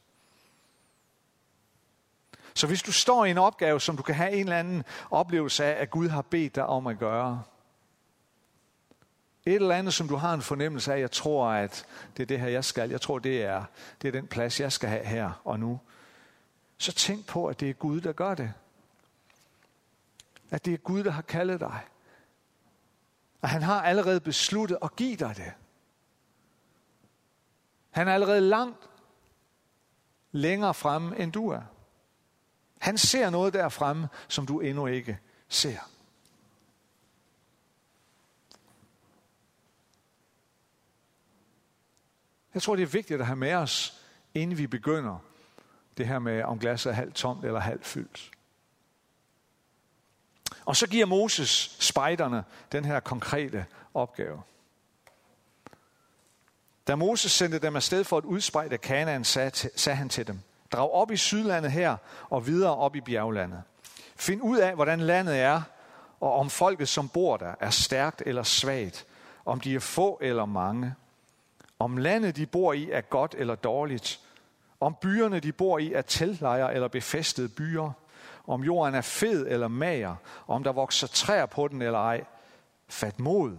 Så 2.55 2.67
hvis 2.67 2.83
du 2.83 2.93
står 2.93 3.25
i 3.25 3.31
en 3.31 3.39
opgave, 3.39 3.81
som 3.81 3.97
du 3.97 4.03
kan 4.03 4.15
have 4.15 4.33
en 4.33 4.41
eller 4.41 4.59
anden 4.59 4.85
oplevelse 5.11 5.65
af, 5.65 5.83
at 5.83 5.91
Gud 5.91 6.09
har 6.09 6.23
bedt 6.23 6.55
dig 6.55 6.67
om 6.67 6.87
at 6.87 6.99
gøre, 6.99 7.43
et 9.47 9.55
eller 9.55 9.75
andet, 9.75 9.95
som 9.95 10.09
du 10.09 10.17
har 10.17 10.35
en 10.35 10.43
fornemmelse 10.43 10.95
af, 10.95 11.01
jeg 11.01 11.11
tror, 11.11 11.47
at 11.47 11.87
det 12.17 12.23
er 12.23 12.27
det 12.27 12.41
her, 12.41 12.49
jeg 12.49 12.65
skal. 12.65 12.91
Jeg 12.91 13.01
tror, 13.01 13.19
det 13.19 13.43
er, 13.43 13.65
det 14.03 14.09
er 14.09 14.13
den 14.13 14.27
plads, 14.27 14.61
jeg 14.61 14.73
skal 14.73 14.89
have 14.89 15.05
her 15.05 15.41
og 15.45 15.61
nu. 15.61 15.81
Så 16.79 16.93
tænk 16.93 17.27
på, 17.27 17.47
at 17.47 17.61
det 17.61 17.71
er 17.71 17.75
Gud, 17.75 18.01
der 18.01 18.13
gør 18.13 18.35
det. 18.35 18.53
At 20.51 20.65
det 20.65 20.75
er 20.75 20.79
Gud, 20.79 21.05
der 21.05 21.11
har 21.11 21.23
kaldet 21.23 21.61
dig. 21.61 21.81
Og 23.41 23.49
han 23.49 23.63
har 23.63 23.83
allerede 23.83 24.21
besluttet 24.21 24.79
at 24.83 24.97
give 24.97 25.17
dig 25.17 25.37
det. 25.37 25.53
Han 27.91 28.09
er 28.09 28.15
allerede 28.15 28.41
langt 28.41 28.89
længere 30.33 30.75
fremme, 30.75 31.19
end 31.19 31.33
du 31.33 31.49
er. 31.49 31.63
Han 32.81 32.99
ser 32.99 33.31
noget 33.31 33.53
derfremme, 33.53 34.09
som 34.29 34.47
du 34.47 34.61
endnu 34.61 34.87
ikke 34.87 35.19
ser. 35.49 35.79
Jeg 42.55 42.63
tror, 42.63 42.77
det 42.77 42.83
er 42.83 42.87
vigtigt 42.87 43.21
at 43.21 43.27
have 43.27 43.37
med 43.37 43.55
os, 43.55 44.03
inden 44.35 44.59
vi 44.59 44.67
begynder 44.67 45.19
det 45.97 46.07
her 46.09 46.19
med, 46.19 46.43
om 46.43 46.59
glasset 46.59 46.91
er 46.91 46.95
halvt 46.95 47.15
tomt 47.15 47.45
eller 47.45 47.61
halvt 47.61 47.87
fyldt. 47.87 48.31
Og 50.71 50.77
så 50.77 50.87
giver 50.87 51.07
Moses 51.07 51.77
spejderne 51.81 52.45
den 52.73 52.85
her 52.85 53.01
konkrete 53.01 53.67
opgave. 53.95 54.43
Da 56.87 56.95
Moses 56.95 57.33
sendte 57.33 57.59
dem 57.59 57.77
afsted 57.77 58.05
for 58.05 58.17
at 58.17 58.25
udspejde 58.25 58.79
Kanaan, 58.79 59.25
sagde, 59.25 59.69
sagde 59.77 59.97
han 59.97 60.09
til 60.09 60.27
dem, 60.27 60.41
drag 60.73 60.91
op 60.91 61.11
i 61.11 61.17
sydlandet 61.17 61.73
her 61.73 61.97
og 62.29 62.47
videre 62.47 62.77
op 62.77 62.97
i 62.97 63.01
bjerglandet. 63.01 63.63
Find 64.17 64.43
ud 64.43 64.59
af, 64.59 64.75
hvordan 64.75 65.01
landet 65.01 65.39
er, 65.39 65.63
og 66.21 66.35
om 66.35 66.51
folket, 66.51 66.89
som 66.89 67.09
bor 67.09 67.37
der, 67.37 67.55
er 67.61 67.71
stærkt 67.71 68.23
eller 68.27 68.43
svagt, 68.43 69.07
om 69.45 69.61
de 69.61 69.75
er 69.75 69.81
få 69.81 70.19
eller 70.23 70.45
mange, 70.45 70.95
om 71.79 71.97
landet, 71.97 72.37
de 72.37 72.47
bor 72.47 72.73
i, 72.73 72.91
er 72.91 73.01
godt 73.01 73.35
eller 73.39 73.55
dårligt, 73.55 74.21
om 74.81 74.97
byerne, 75.01 75.41
de 75.41 75.53
bor 75.53 75.79
i, 75.79 75.93
er 75.93 76.03
teltlejre 76.03 76.75
eller 76.75 76.89
befæstede 76.89 77.49
byer, 77.49 77.93
om 78.51 78.65
jorden 78.65 78.95
er 78.95 79.01
fed 79.01 79.47
eller 79.49 79.69
mager, 79.69 80.17
om 80.47 80.65
der 80.65 80.73
vokser 80.73 81.07
træer 81.07 81.47
på 81.47 81.69
den 81.69 81.83
eller 81.83 81.99
ej. 81.99 82.25
Fat 82.89 83.19
mod. 83.19 83.57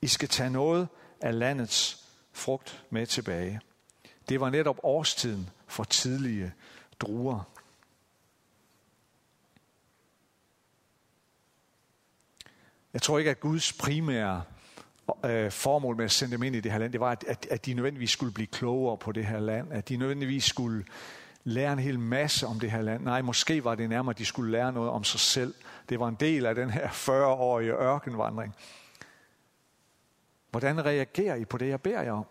I 0.00 0.06
skal 0.06 0.28
tage 0.28 0.50
noget 0.50 0.88
af 1.20 1.38
landets 1.38 2.04
frugt 2.32 2.84
med 2.90 3.06
tilbage. 3.06 3.60
Det 4.28 4.40
var 4.40 4.50
netop 4.50 4.80
årstiden 4.82 5.50
for 5.66 5.84
tidlige 5.84 6.52
druer. 7.00 7.40
Jeg 12.92 13.02
tror 13.02 13.18
ikke, 13.18 13.30
at 13.30 13.40
Guds 13.40 13.72
primære 13.72 14.42
øh, 15.24 15.50
formål 15.50 15.96
med 15.96 16.04
at 16.04 16.10
sende 16.10 16.32
dem 16.32 16.42
ind 16.42 16.56
i 16.56 16.60
det 16.60 16.72
her 16.72 16.78
land, 16.78 16.92
det 16.92 17.00
var, 17.00 17.10
at, 17.10 17.24
at, 17.28 17.46
at 17.50 17.66
de 17.66 17.74
nødvendigvis 17.74 18.10
skulle 18.10 18.32
blive 18.32 18.46
klogere 18.46 18.98
på 18.98 19.12
det 19.12 19.26
her 19.26 19.40
land, 19.40 19.72
at 19.72 19.88
de 19.88 19.96
nødvendigvis 19.96 20.44
skulle 20.44 20.84
lære 21.44 21.72
en 21.72 21.78
hel 21.78 21.98
masse 21.98 22.46
om 22.46 22.60
det 22.60 22.70
her 22.70 22.82
land. 22.82 23.04
Nej, 23.04 23.22
måske 23.22 23.64
var 23.64 23.74
det 23.74 23.88
nærmere, 23.88 24.10
at 24.10 24.18
de 24.18 24.24
skulle 24.24 24.52
lære 24.52 24.72
noget 24.72 24.90
om 24.90 25.04
sig 25.04 25.20
selv. 25.20 25.54
Det 25.88 26.00
var 26.00 26.08
en 26.08 26.14
del 26.14 26.46
af 26.46 26.54
den 26.54 26.70
her 26.70 26.88
40-årige 26.88 27.72
ørkenvandring. 27.72 28.54
Hvordan 30.50 30.84
reagerer 30.84 31.34
I 31.34 31.44
på 31.44 31.58
det, 31.58 31.68
jeg 31.68 31.80
beder 31.80 32.02
jer 32.02 32.12
om? 32.12 32.26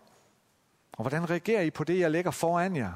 Og 0.92 1.02
hvordan 1.02 1.30
reagerer 1.30 1.62
I 1.62 1.70
på 1.70 1.84
det, 1.84 1.98
jeg 1.98 2.10
lægger 2.10 2.30
foran 2.30 2.76
jer? 2.76 2.92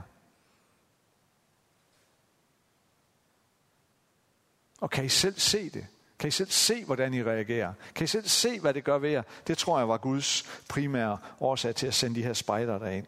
Og 4.80 4.90
kan 4.90 5.04
I 5.04 5.08
selv 5.08 5.38
se 5.38 5.70
det? 5.70 5.86
Kan 6.18 6.28
I 6.28 6.30
selv 6.30 6.50
se, 6.50 6.84
hvordan 6.84 7.14
I 7.14 7.22
reagerer? 7.22 7.72
Kan 7.94 8.04
I 8.04 8.06
selv 8.06 8.28
se, 8.28 8.60
hvad 8.60 8.74
det 8.74 8.84
gør 8.84 8.98
ved 8.98 9.10
jer? 9.10 9.22
Det 9.46 9.58
tror 9.58 9.78
jeg 9.78 9.88
var 9.88 9.98
Guds 9.98 10.60
primære 10.68 11.18
årsag 11.40 11.74
til 11.74 11.86
at 11.86 11.94
sende 11.94 12.16
de 12.16 12.22
her 12.22 12.32
spejder 12.32 12.78
derind. 12.78 13.06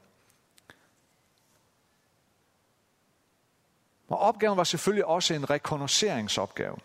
Og 4.10 4.18
opgaven 4.18 4.56
var 4.56 4.64
selvfølgelig 4.64 5.04
også 5.04 5.34
en 5.34 5.50
rekognosceringsopgave. 5.50 6.76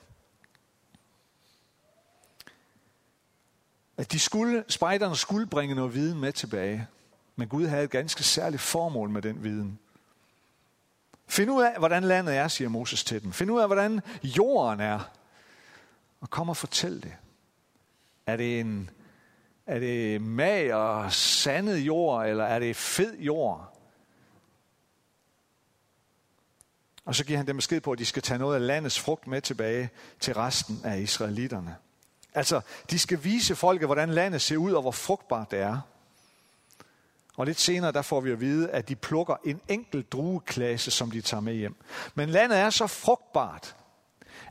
At 3.97 4.11
de 4.11 4.19
skulle, 4.19 4.63
spejderne 4.67 5.15
skulle 5.15 5.47
bringe 5.47 5.75
noget 5.75 5.93
viden 5.93 6.19
med 6.19 6.33
tilbage. 6.33 6.87
Men 7.35 7.47
Gud 7.47 7.67
havde 7.67 7.83
et 7.83 7.89
ganske 7.89 8.23
særligt 8.23 8.61
formål 8.61 9.09
med 9.09 9.21
den 9.21 9.43
viden. 9.43 9.79
Find 11.27 11.51
ud 11.51 11.63
af, 11.63 11.77
hvordan 11.77 12.03
landet 12.03 12.35
er, 12.35 12.47
siger 12.47 12.69
Moses 12.69 13.03
til 13.03 13.23
dem. 13.23 13.33
Find 13.33 13.51
ud 13.51 13.59
af, 13.59 13.67
hvordan 13.67 14.01
jorden 14.23 14.79
er. 14.79 14.99
Og 16.21 16.29
kom 16.29 16.49
og 16.49 16.57
fortæl 16.57 17.03
det. 17.03 17.15
Er 18.25 18.37
det 18.37 18.59
en 18.59 18.89
er 19.65 19.79
det 19.79 20.21
mag 20.21 20.73
og 20.73 21.13
sandet 21.13 21.77
jord, 21.77 22.25
eller 22.25 22.43
er 22.43 22.59
det 22.59 22.75
fed 22.75 23.17
jord? 23.17 23.74
Og 27.05 27.15
så 27.15 27.25
giver 27.25 27.37
han 27.37 27.47
dem 27.47 27.55
besked 27.55 27.81
på, 27.81 27.91
at 27.91 27.99
de 27.99 28.05
skal 28.05 28.21
tage 28.21 28.37
noget 28.37 28.55
af 28.55 28.67
landets 28.67 28.99
frugt 28.99 29.27
med 29.27 29.41
tilbage 29.41 29.89
til 30.19 30.33
resten 30.33 30.81
af 30.83 30.99
israelitterne. 30.99 31.75
Altså, 32.33 32.61
de 32.89 32.99
skal 32.99 33.23
vise 33.23 33.55
folket, 33.55 33.87
hvordan 33.87 34.09
landet 34.09 34.41
ser 34.41 34.57
ud, 34.57 34.71
og 34.71 34.81
hvor 34.81 34.91
frugtbart 34.91 35.51
det 35.51 35.59
er. 35.59 35.79
Og 37.37 37.45
lidt 37.45 37.59
senere, 37.59 37.91
der 37.91 38.01
får 38.01 38.21
vi 38.21 38.31
at 38.31 38.39
vide, 38.39 38.69
at 38.69 38.89
de 38.89 38.95
plukker 38.95 39.35
en 39.45 39.61
enkelt 39.67 40.11
drueklasse, 40.11 40.91
som 40.91 41.11
de 41.11 41.21
tager 41.21 41.41
med 41.41 41.53
hjem. 41.53 41.75
Men 42.15 42.29
landet 42.29 42.59
er 42.59 42.69
så 42.69 42.87
frugtbart, 42.87 43.75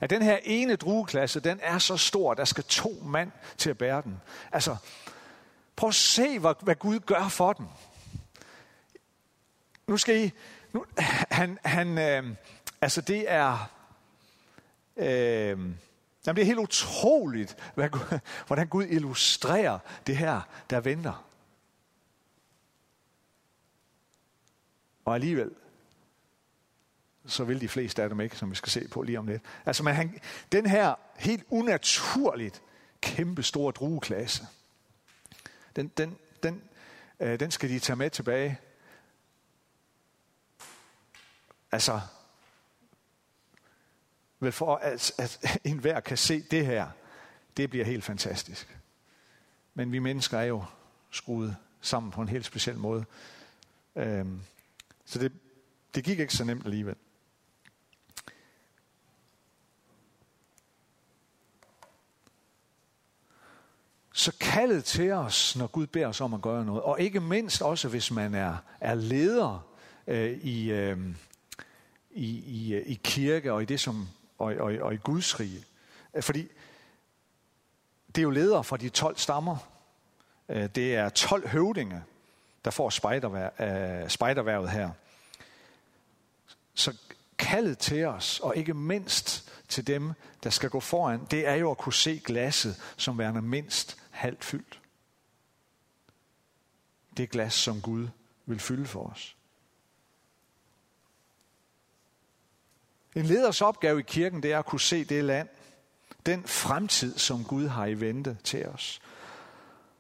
at 0.01 0.11
den 0.11 0.23
her 0.23 0.39
ene 0.45 0.77
drueklasse, 0.77 1.41
den 1.41 1.61
er 1.63 1.79
så 1.79 1.97
stor, 1.97 2.33
at 2.33 2.39
der 2.39 2.45
skal 2.45 2.65
to 2.65 3.03
mand 3.05 3.31
til 3.59 3.71
at 3.71 3.79
bære 3.79 4.03
den. 4.03 4.21
Altså, 4.53 4.77
prøv 5.77 5.89
at 5.89 5.95
se, 5.95 6.39
hvad, 6.39 6.55
hvad 6.61 6.75
Gud 6.75 6.99
gør 6.99 7.29
for 7.29 7.53
den. 7.53 7.67
Nu 9.87 9.97
skal 9.97 10.25
I... 10.25 10.33
Nu, 10.75 10.87
han, 11.31 11.59
han, 11.65 11.99
øh, 11.99 12.37
altså 12.81 13.01
det 13.01 13.31
er... 13.31 13.71
Øh, 14.97 15.59
jamen 16.27 16.37
det 16.37 16.39
er 16.39 16.45
helt 16.45 16.59
utroligt, 16.59 17.57
hvad, 17.75 17.89
hvordan 18.47 18.69
Gud 18.69 18.85
illustrerer 18.85 19.79
det 20.07 20.17
her, 20.17 20.41
der 20.71 20.81
venter. 20.81 21.31
Og 25.05 25.15
alligevel, 25.15 25.51
så 27.27 27.45
vil 27.45 27.61
de 27.61 27.69
fleste 27.69 28.03
af 28.03 28.09
dem 28.09 28.21
ikke, 28.21 28.37
som 28.37 28.51
vi 28.51 28.57
skal 28.57 28.71
se 28.71 28.89
på 28.89 29.03
lige 29.03 29.19
om 29.19 29.27
lidt. 29.27 29.43
Altså, 29.67 29.83
men 29.83 29.95
han, 29.95 30.21
den 30.53 30.67
her 30.67 30.95
helt 31.17 31.45
unaturligt 31.49 32.63
kæmpe 33.01 33.43
store 33.43 33.73
drueklasse, 33.73 34.47
den, 35.77 35.89
den, 35.89 36.17
den, 36.43 36.63
øh, 37.21 37.41
den 37.41 37.51
skal 37.51 37.69
de 37.69 37.79
tage 37.79 37.97
med 37.97 38.11
tilbage. 38.11 38.59
Altså, 41.75 42.01
vel 44.41 44.53
for 44.53 44.77
at, 44.77 45.13
at 45.19 45.47
enhver 45.65 46.01
kan 46.01 46.17
se 46.17 46.43
det 46.51 46.67
her, 46.67 46.91
det 47.57 47.71
bliver 47.71 47.85
helt 47.85 48.05
fantastisk. 48.05 48.79
Men 49.75 49.93
vi 49.93 49.99
mennesker 49.99 50.39
er 50.39 50.45
jo 50.45 50.65
skruet 51.11 51.57
sammen 51.81 52.13
på 52.13 52.23
en 52.23 52.29
helt 52.29 52.45
speciel 52.45 52.77
måde. 52.77 53.05
Øhm, 53.97 54.41
så 55.05 55.19
det 55.19 55.33
Det 55.95 56.05
gik 56.05 56.19
ikke 56.19 56.35
så 56.35 56.45
nemt 56.45 56.65
alligevel. 56.65 56.97
Så 64.13 64.33
kaldet 64.41 64.85
til 64.85 65.13
os, 65.13 65.57
når 65.57 65.67
Gud 65.67 65.87
beder 65.87 66.07
os 66.07 66.21
om 66.21 66.35
at 66.35 66.43
gøre 66.43 66.65
noget, 66.65 66.83
og 66.83 67.01
ikke 67.01 67.21
mindst 67.21 67.63
også, 67.63 67.89
hvis 67.89 68.11
man 68.11 68.35
er, 68.35 68.57
er 68.81 68.95
leder 68.95 69.67
øh, 70.07 70.31
i, 70.31 70.71
øh, 70.71 71.15
i, 72.15 72.39
i, 72.39 72.75
øh, 72.75 72.83
i 72.87 73.01
kirke 73.05 73.53
og 73.53 73.63
i 73.63 73.65
det 73.65 73.81
som 73.81 74.09
og, 74.39 74.55
og, 74.55 74.73
og 74.81 74.95
i 74.95 74.97
Guds 74.97 75.41
rige. 75.41 75.65
Øh, 76.15 76.23
fordi 76.23 76.49
det 78.07 78.19
er 78.19 78.23
jo 78.23 78.31
ledere 78.31 78.65
fra 78.65 78.77
de 78.77 78.89
12 78.89 79.17
stammer. 79.17 79.57
Øh, 80.49 80.69
det 80.75 80.97
er 80.97 81.09
12 81.09 81.49
høvdinge, 81.49 82.03
der 82.65 82.71
får 82.71 82.91
spejderværvet 84.09 84.71
her. 84.71 84.91
Så 86.75 86.97
kaldet 87.39 87.79
til 87.79 88.05
os, 88.05 88.41
og 88.41 88.57
ikke 88.57 88.75
mindst 88.75 89.53
til 89.69 89.87
dem, 89.87 90.13
der 90.43 90.51
skal 90.51 90.71
gå 90.71 90.81
foran, 90.81 91.25
det 91.31 91.47
er 91.47 91.55
jo 91.55 91.71
at 91.71 91.79
kunne 91.79 91.93
se 91.93 92.21
glasset 92.25 92.83
som 92.97 93.19
værende 93.19 93.43
mindst 93.43 93.99
halvt 94.11 94.45
fyldt. 94.45 94.81
Det 97.17 97.31
glas, 97.31 97.55
som 97.55 97.81
Gud 97.81 98.09
vil 98.47 98.61
fylde 98.61 98.87
for 98.87 99.07
os. 99.07 99.37
En 103.15 103.25
leders 103.25 103.61
opgave 103.61 104.01
i 104.01 104.03
kirken, 104.03 104.43
det 104.43 104.53
er 104.53 104.59
at 104.59 104.67
kunne 104.67 104.81
se 104.81 105.05
det 105.05 105.25
land, 105.25 105.49
den 106.27 106.45
fremtid, 106.45 107.19
som 107.19 107.45
Gud 107.45 107.67
har 107.67 107.87
i 107.87 108.01
vente 108.01 108.37
til 108.45 108.67
os, 108.67 109.01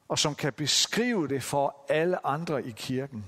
og 0.09 0.18
som 0.18 0.35
kan 0.35 0.52
beskrive 0.52 1.28
det 1.28 1.42
for 1.42 1.85
alle 1.88 2.26
andre 2.26 2.66
i 2.66 2.71
kirken, 2.71 3.25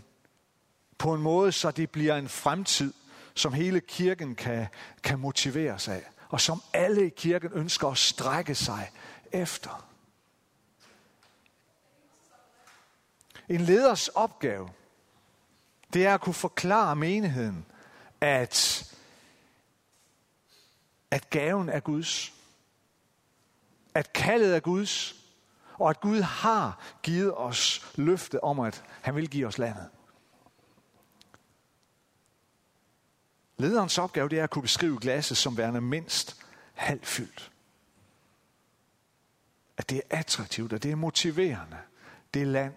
på 0.99 1.15
en 1.15 1.23
måde, 1.23 1.53
så 1.53 1.71
det 1.71 1.91
bliver 1.91 2.17
en 2.17 2.29
fremtid, 2.29 2.93
som 3.35 3.53
hele 3.53 3.81
kirken 3.81 4.35
kan, 4.35 4.67
kan 5.03 5.19
motiveres 5.19 5.89
af, 5.89 6.03
og 6.29 6.41
som 6.41 6.63
alle 6.73 7.07
i 7.07 7.09
kirken 7.09 7.51
ønsker 7.55 7.89
at 7.89 7.99
strække 7.99 8.55
sig 8.55 8.91
efter. 9.33 9.87
En 13.49 13.61
leders 13.61 14.09
opgave, 14.09 14.69
det 15.93 16.07
er 16.07 16.15
at 16.15 16.21
kunne 16.21 16.35
forklare 16.35 16.97
menigheden, 16.97 17.67
at, 18.21 18.85
at 21.11 21.31
gaven 21.31 21.69
er 21.69 21.81
Guds, 21.81 22.33
at 23.95 24.13
kaldet 24.13 24.57
er 24.57 24.61
Guds, 24.61 25.15
og 25.75 25.91
at 25.91 26.01
Gud 26.01 26.21
har 26.21 26.81
givet 27.03 27.37
os 27.37 27.93
løfte 27.95 28.45
om, 28.45 28.61
at 28.61 28.85
han 29.03 29.17
vil 29.17 29.31
give 29.31 29.47
os 29.47 29.59
landet. 29.59 29.89
Lederens 33.59 33.99
opgave 33.99 34.29
det 34.29 34.39
er 34.39 34.45
at 34.45 34.51
kunne 34.51 34.63
beskrive 34.63 34.99
glasset 35.01 35.37
som 35.37 35.57
værende 35.57 35.81
mindst 35.81 36.43
halvfyldt. 36.75 37.53
At 39.77 39.91
det 39.91 39.97
er 39.97 40.19
attraktivt, 40.19 40.73
at 40.73 40.83
det 40.83 40.91
er 40.91 40.97
motiverende. 40.97 41.79
Det 42.35 42.47
land, 42.47 42.75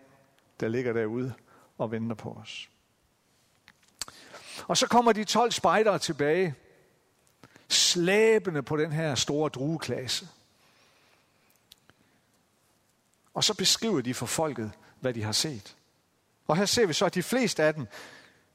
der 0.59 0.67
ligger 0.67 0.93
derude 0.93 1.33
og 1.77 1.91
venter 1.91 2.15
på 2.15 2.31
os. 2.31 2.69
Og 4.67 4.77
så 4.77 4.88
kommer 4.88 5.12
de 5.12 5.24
12 5.24 5.51
spejdere 5.51 6.00
tilbage, 6.00 6.55
slæbende 7.69 8.63
på 8.63 8.77
den 8.77 8.91
her 8.91 9.15
store 9.15 9.49
drueklasse. 9.49 10.27
Og 13.33 13.43
så 13.43 13.53
beskriver 13.53 14.01
de 14.01 14.13
for 14.13 14.25
folket, 14.25 14.71
hvad 14.99 15.13
de 15.13 15.23
har 15.23 15.31
set. 15.31 15.75
Og 16.47 16.57
her 16.57 16.65
ser 16.65 16.85
vi 16.85 16.93
så, 16.93 17.05
at 17.05 17.15
de 17.15 17.23
fleste 17.23 17.63
af 17.63 17.73
dem, 17.73 17.88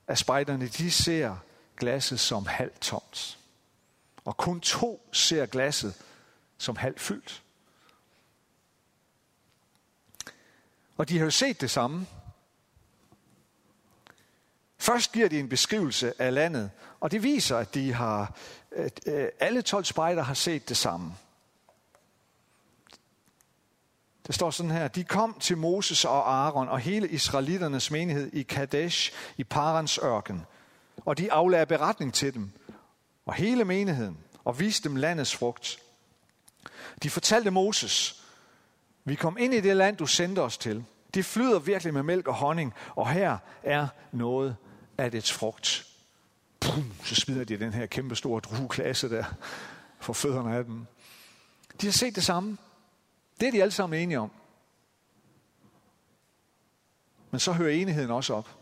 af 0.08 0.18
spejderne, 0.18 0.68
de 0.68 0.90
ser 0.90 1.36
glasset 1.76 2.20
som 2.20 2.46
halvt 2.46 2.80
tomt. 2.80 3.38
Og 4.24 4.36
kun 4.36 4.60
to 4.60 5.08
ser 5.12 5.46
glasset 5.46 5.94
som 6.58 6.76
halvt 6.76 7.00
fyldt. 7.00 7.42
Og 10.96 11.08
de 11.08 11.18
har 11.18 11.24
jo 11.24 11.30
set 11.30 11.60
det 11.60 11.70
samme. 11.70 12.06
Først 14.78 15.12
giver 15.12 15.28
de 15.28 15.38
en 15.38 15.48
beskrivelse 15.48 16.22
af 16.22 16.34
landet, 16.34 16.70
og 17.00 17.10
det 17.10 17.22
viser, 17.22 17.58
at 17.58 17.74
de 17.74 17.92
har, 17.92 18.36
Øh, 19.06 19.28
alle 19.40 19.62
12 19.62 19.84
spejder 19.84 20.22
har 20.22 20.34
set 20.34 20.68
det 20.68 20.76
samme. 20.76 21.14
Det 24.26 24.34
står 24.34 24.50
sådan 24.50 24.70
her, 24.70 24.88
de 24.88 25.04
kom 25.04 25.36
til 25.40 25.56
Moses 25.56 26.04
og 26.04 26.34
Aaron 26.34 26.68
og 26.68 26.78
hele 26.78 27.08
israelitternes 27.08 27.90
menighed 27.90 28.30
i 28.32 28.42
Kadesh 28.42 29.12
i 29.36 29.44
Parans 29.44 29.98
ørken, 30.02 30.46
og 31.04 31.18
de 31.18 31.32
aflagde 31.32 31.66
beretning 31.66 32.14
til 32.14 32.34
dem 32.34 32.50
og 33.26 33.34
hele 33.34 33.64
menigheden 33.64 34.18
og 34.44 34.60
viste 34.60 34.88
dem 34.88 34.96
landets 34.96 35.36
frugt. 35.36 35.78
De 37.02 37.10
fortalte 37.10 37.50
Moses, 37.50 38.24
vi 39.04 39.14
kom 39.14 39.36
ind 39.38 39.54
i 39.54 39.60
det 39.60 39.76
land, 39.76 39.96
du 39.96 40.06
sendte 40.06 40.40
os 40.40 40.58
til. 40.58 40.84
Det 41.14 41.24
flyder 41.24 41.58
virkelig 41.58 41.94
med 41.94 42.02
mælk 42.02 42.28
og 42.28 42.34
honning, 42.34 42.74
og 42.94 43.10
her 43.10 43.38
er 43.62 43.88
noget 44.12 44.56
af 44.98 45.10
dets 45.10 45.32
frugt. 45.32 45.93
Pum, 46.64 46.92
så 47.04 47.14
smider 47.14 47.44
de 47.44 47.58
den 47.58 47.72
her 47.72 47.86
kæmpe 47.86 48.16
store 48.16 48.40
drueklasse 48.40 49.10
der 49.10 49.24
for 50.00 50.12
fødderne 50.12 50.56
af 50.56 50.64
dem. 50.64 50.86
De 51.80 51.86
har 51.86 51.92
set 51.92 52.14
det 52.14 52.24
samme. 52.24 52.58
Det 53.40 53.48
er 53.48 53.52
de 53.52 53.62
alle 53.62 53.72
sammen 53.72 54.00
enige 54.00 54.20
om. 54.20 54.30
Men 57.30 57.40
så 57.40 57.52
hører 57.52 57.70
enigheden 57.70 58.10
også 58.10 58.34
op. 58.34 58.58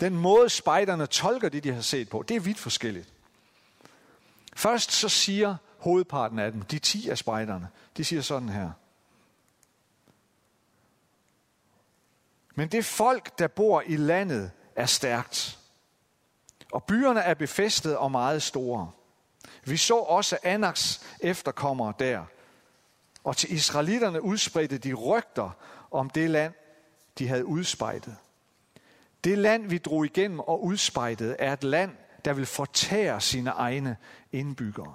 Den 0.00 0.16
måde 0.16 0.48
spejderne 0.48 1.06
tolker 1.06 1.48
det, 1.48 1.64
de 1.64 1.72
har 1.72 1.80
set 1.80 2.08
på, 2.08 2.24
det 2.28 2.36
er 2.36 2.40
vidt 2.40 2.58
forskelligt. 2.58 3.12
Først 4.56 4.92
så 4.92 5.08
siger 5.08 5.56
hovedparten 5.78 6.38
af 6.38 6.52
dem, 6.52 6.62
de 6.62 6.78
ti 6.78 7.08
af 7.08 7.18
spejderne, 7.18 7.68
de 7.96 8.04
siger 8.04 8.22
sådan 8.22 8.48
her. 8.48 8.70
Men 12.54 12.68
det 12.68 12.84
folk, 12.84 13.38
der 13.38 13.48
bor 13.48 13.80
i 13.86 13.96
landet, 13.96 14.50
er 14.76 14.86
stærkt. 14.86 15.57
Og 16.72 16.84
byerne 16.84 17.20
er 17.20 17.34
befæstet 17.34 17.96
og 17.96 18.10
meget 18.10 18.42
store. 18.42 18.90
Vi 19.64 19.76
så 19.76 19.96
også 19.96 20.38
Anaks 20.42 21.06
efterkommere 21.20 21.92
der. 21.98 22.24
Og 23.24 23.36
til 23.36 23.52
israelitterne 23.52 24.22
udspredte 24.22 24.78
de 24.78 24.92
rygter 24.92 25.50
om 25.90 26.10
det 26.10 26.30
land, 26.30 26.52
de 27.18 27.28
havde 27.28 27.46
udspejdet. 27.46 28.16
Det 29.24 29.38
land, 29.38 29.68
vi 29.68 29.78
drog 29.78 30.04
igennem 30.04 30.40
og 30.40 30.64
udspejtede, 30.64 31.36
er 31.38 31.52
et 31.52 31.64
land, 31.64 31.96
der 32.24 32.32
vil 32.32 32.46
fortære 32.46 33.20
sine 33.20 33.50
egne 33.50 33.96
indbyggere. 34.32 34.94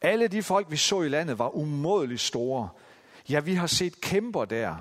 Alle 0.00 0.28
de 0.28 0.42
folk, 0.42 0.70
vi 0.70 0.76
så 0.76 1.02
i 1.02 1.08
landet, 1.08 1.38
var 1.38 1.56
umådeligt 1.56 2.20
store. 2.20 2.68
Ja, 3.28 3.40
vi 3.40 3.54
har 3.54 3.66
set 3.66 4.00
kæmper 4.00 4.44
der. 4.44 4.76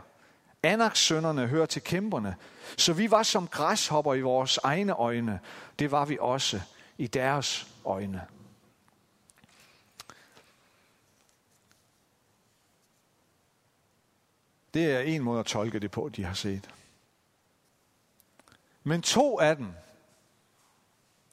Anaks 0.66 1.00
sønnerne 1.00 1.48
hører 1.48 1.66
til 1.66 1.82
kæmperne. 1.82 2.36
Så 2.78 2.94
vi 2.94 3.12
var 3.12 3.24
som 3.24 3.48
græshopper 3.48 4.14
i 4.14 4.22
vores 4.22 4.58
egne 4.58 4.94
øjne. 4.94 5.40
Det 5.80 5.92
var 5.92 6.06
vi 6.06 6.18
også 6.22 6.62
i 6.98 7.08
deres 7.08 7.68
øjne. 7.86 8.28
Det 14.74 14.92
er 14.92 15.00
en 15.00 15.22
måde 15.22 15.40
at 15.40 15.46
tolke 15.46 15.80
det 15.80 15.92
på, 15.92 16.10
de 16.16 16.24
har 16.24 16.34
set. 16.34 16.70
Men 18.84 19.02
to 19.02 19.40
af 19.40 19.56
dem, 19.56 19.74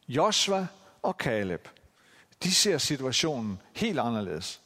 Josva 0.08 0.66
og 1.02 1.18
Kaleb, 1.18 1.68
de 2.42 2.54
ser 2.54 2.78
situationen 2.78 3.60
helt 3.72 3.98
anderledes. 3.98 4.60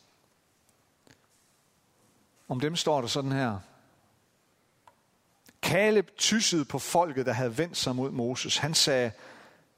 Om 2.48 2.60
dem 2.60 2.76
står 2.76 3.00
der 3.00 3.08
sådan 3.08 3.32
her. 3.32 3.58
Kaleb 5.66 6.16
tyssede 6.16 6.64
på 6.64 6.78
folket, 6.78 7.26
der 7.26 7.32
havde 7.32 7.58
vendt 7.58 7.76
sig 7.76 7.96
mod 7.96 8.10
Moses. 8.10 8.56
Han 8.56 8.74
sagde, 8.74 9.12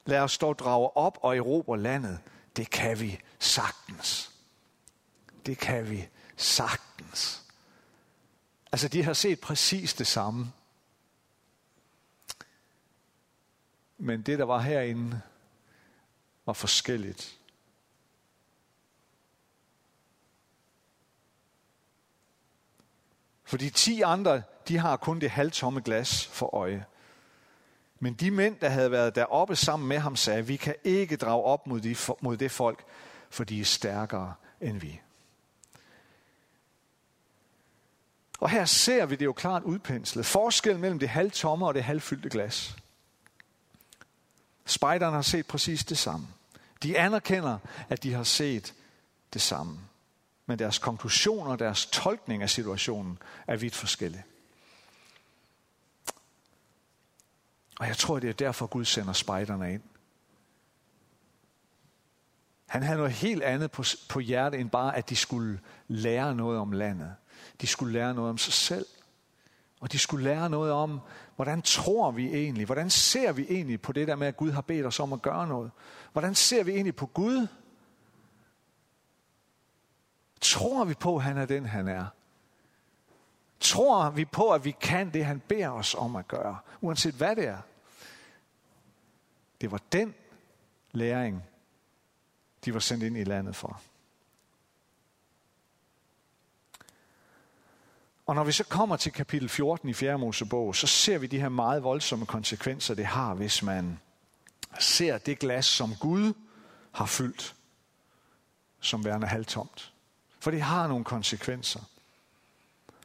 lad 0.07 0.21
os 0.21 0.39
dog 0.39 0.59
drage 0.59 0.97
op 0.97 1.19
og 1.23 1.37
erobre 1.37 1.81
landet. 1.81 2.21
Det 2.57 2.71
kan 2.71 3.01
vi 3.01 3.21
sagtens. 3.39 4.33
Det 5.47 5.59
kan 5.59 5.91
vi 5.91 6.09
sagtens. 6.37 7.43
Altså, 8.73 8.89
de 8.89 9.03
har 9.03 9.13
set 9.13 9.41
præcis 9.41 9.95
det 9.95 10.07
samme. 10.07 10.53
Men 13.99 14.23
det, 14.23 14.39
der 14.39 14.45
var 14.45 14.61
herinde, 14.61 15.21
var 16.47 16.53
forskelligt. 16.53 17.39
For 23.45 23.57
de 23.57 23.71
ti 23.71 24.01
andre, 24.01 24.43
de 24.69 24.79
har 24.79 24.97
kun 24.97 25.21
det 25.21 25.31
halvtomme 25.31 25.81
glas 25.81 26.27
for 26.27 26.55
øje. 26.55 26.85
Men 28.01 28.15
de 28.15 28.31
mænd, 28.31 28.57
der 28.61 28.69
havde 28.69 28.91
været 28.91 29.15
deroppe 29.15 29.57
sammen 29.57 29.89
med 29.89 29.99
ham, 29.99 30.17
sagde, 30.17 30.47
vi 30.47 30.57
kan 30.57 30.75
ikke 30.85 31.17
drage 31.17 31.43
op 31.43 31.67
mod, 31.67 31.81
de, 31.81 31.97
mod 32.21 32.37
det 32.37 32.51
folk, 32.51 32.85
for 33.31 33.45
de 33.45 33.61
er 33.61 33.65
stærkere 33.65 34.35
end 34.61 34.81
vi. 34.81 35.01
Og 38.41 38.51
her 38.51 38.65
ser 38.65 39.07
vi 39.07 39.17
det 39.17 39.25
jo 39.25 39.33
klart 39.33 39.63
udpenslet. 39.63 40.27
Forskellen 40.27 40.81
mellem 40.81 40.99
det 40.99 41.09
halvtomme 41.09 41.67
og 41.67 41.75
det 41.75 41.85
halvfyldte 41.85 42.29
glas. 42.29 42.77
Spejderne 44.67 45.15
har 45.15 45.23
set 45.23 45.47
præcis 45.47 45.85
det 45.85 45.99
samme. 45.99 46.27
De 46.83 46.99
anerkender, 46.99 47.59
at 47.89 48.03
de 48.03 48.13
har 48.13 48.23
set 48.23 48.75
det 49.33 49.43
samme. 49.43 49.79
Men 50.47 50.59
deres 50.59 50.79
konklusioner, 50.79 51.57
deres 51.57 51.87
tolkning 51.87 52.43
af 52.43 52.51
situationen 52.51 53.19
er 53.47 53.57
vidt 53.57 53.75
forskellige. 53.75 54.25
Og 57.79 57.87
jeg 57.87 57.97
tror, 57.97 58.19
det 58.19 58.29
er 58.29 58.35
derfor, 58.35 58.67
Gud 58.67 58.85
sender 58.85 59.13
spejderne 59.13 59.73
ind. 59.73 59.83
Han 62.67 62.83
havde 62.83 62.99
noget 62.99 63.13
helt 63.13 63.43
andet 63.43 63.71
på, 63.71 63.83
på 64.09 64.21
hjertet, 64.21 64.61
end 64.61 64.71
bare, 64.71 64.97
at 64.97 65.11
de 65.11 65.17
skulle 65.17 65.61
lære 65.89 66.35
noget 66.35 66.59
om 66.59 66.73
landet. 66.73 67.15
De 67.61 67.67
skulle 67.67 67.93
lære 67.93 68.15
noget 68.15 68.31
om 68.31 68.39
sig 68.39 68.53
selv. 68.53 68.87
Og 69.81 69.93
de 69.93 69.99
skulle 69.99 70.25
lære 70.25 70.51
noget 70.51 70.73
om, 70.73 71.01
hvordan 71.37 71.63
tror 71.63 72.11
vi 72.11 72.27
egentlig? 72.27 72.67
Hvordan 72.67 72.91
ser 72.91 73.33
vi 73.33 73.47
egentlig 73.51 73.81
på 73.81 73.93
det 73.93 74.09
der 74.09 74.17
med, 74.17 74.27
at 74.27 74.37
Gud 74.37 74.51
har 74.51 74.61
bedt 74.61 74.87
os 74.87 75.01
om 75.01 75.13
at 75.13 75.23
gøre 75.23 75.47
noget? 75.47 75.71
Hvordan 76.13 76.35
ser 76.35 76.65
vi 76.65 76.73
egentlig 76.73 76.97
på 76.97 77.07
Gud? 77.07 77.47
Tror 80.41 80.85
vi 80.85 80.95
på, 80.95 81.17
at 81.17 81.23
han 81.23 81.37
er 81.37 81.47
den, 81.47 81.67
han 81.67 81.89
er? 81.89 82.07
Tror 83.69 84.11
vi 84.11 84.25
på, 84.25 84.51
at 84.51 84.65
vi 84.65 84.71
kan 84.71 85.13
det, 85.13 85.25
han 85.25 85.41
beder 85.41 85.71
os 85.71 85.95
om 85.95 86.17
at 86.17 86.29
gøre, 86.29 86.59
uanset 86.81 87.15
hvad 87.15 87.37
det 87.37 87.47
er? 87.47 87.59
Det 89.61 89.71
var 89.71 89.81
den 89.93 90.15
læring, 90.93 91.45
de 92.65 92.75
var 92.75 92.81
sendt 92.81 93.05
ind 93.05 93.17
i 93.17 93.25
landet 93.25 93.57
for. 93.57 93.81
Og 98.27 98.35
når 98.35 98.45
vi 98.45 98.53
så 98.53 98.65
kommer 98.65 98.97
til 98.97 99.13
kapitel 99.13 99.49
14 99.49 99.89
i 99.89 99.93
4. 99.93 100.19
Mosebog, 100.19 100.77
så 100.77 100.87
ser 100.87 101.19
vi 101.19 101.27
de 101.27 101.41
her 101.41 101.49
meget 101.49 101.83
voldsomme 101.83 102.27
konsekvenser, 102.27 102.95
det 102.95 103.07
har, 103.07 103.35
hvis 103.35 103.63
man 103.63 104.01
ser 104.81 105.19
det 105.19 105.39
glas, 105.39 105.67
som 105.67 105.95
Gud 106.01 106.33
har 106.93 107.07
fyldt, 107.07 107.55
som 108.81 109.05
værende 109.05 109.27
halvtomt. 109.27 109.93
For 110.41 110.51
det 110.51 110.63
har 110.63 110.89
nogle 110.89 111.05
konsekvenser. 111.05 111.81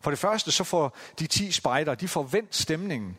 For 0.03 0.09
det 0.09 0.19
første, 0.19 0.51
så 0.51 0.63
får 0.63 0.97
de 1.19 1.27
ti 1.27 1.51
spejder, 1.51 1.95
de 1.95 2.07
får 2.07 2.23
vendt 2.23 2.55
stemningen 2.55 3.17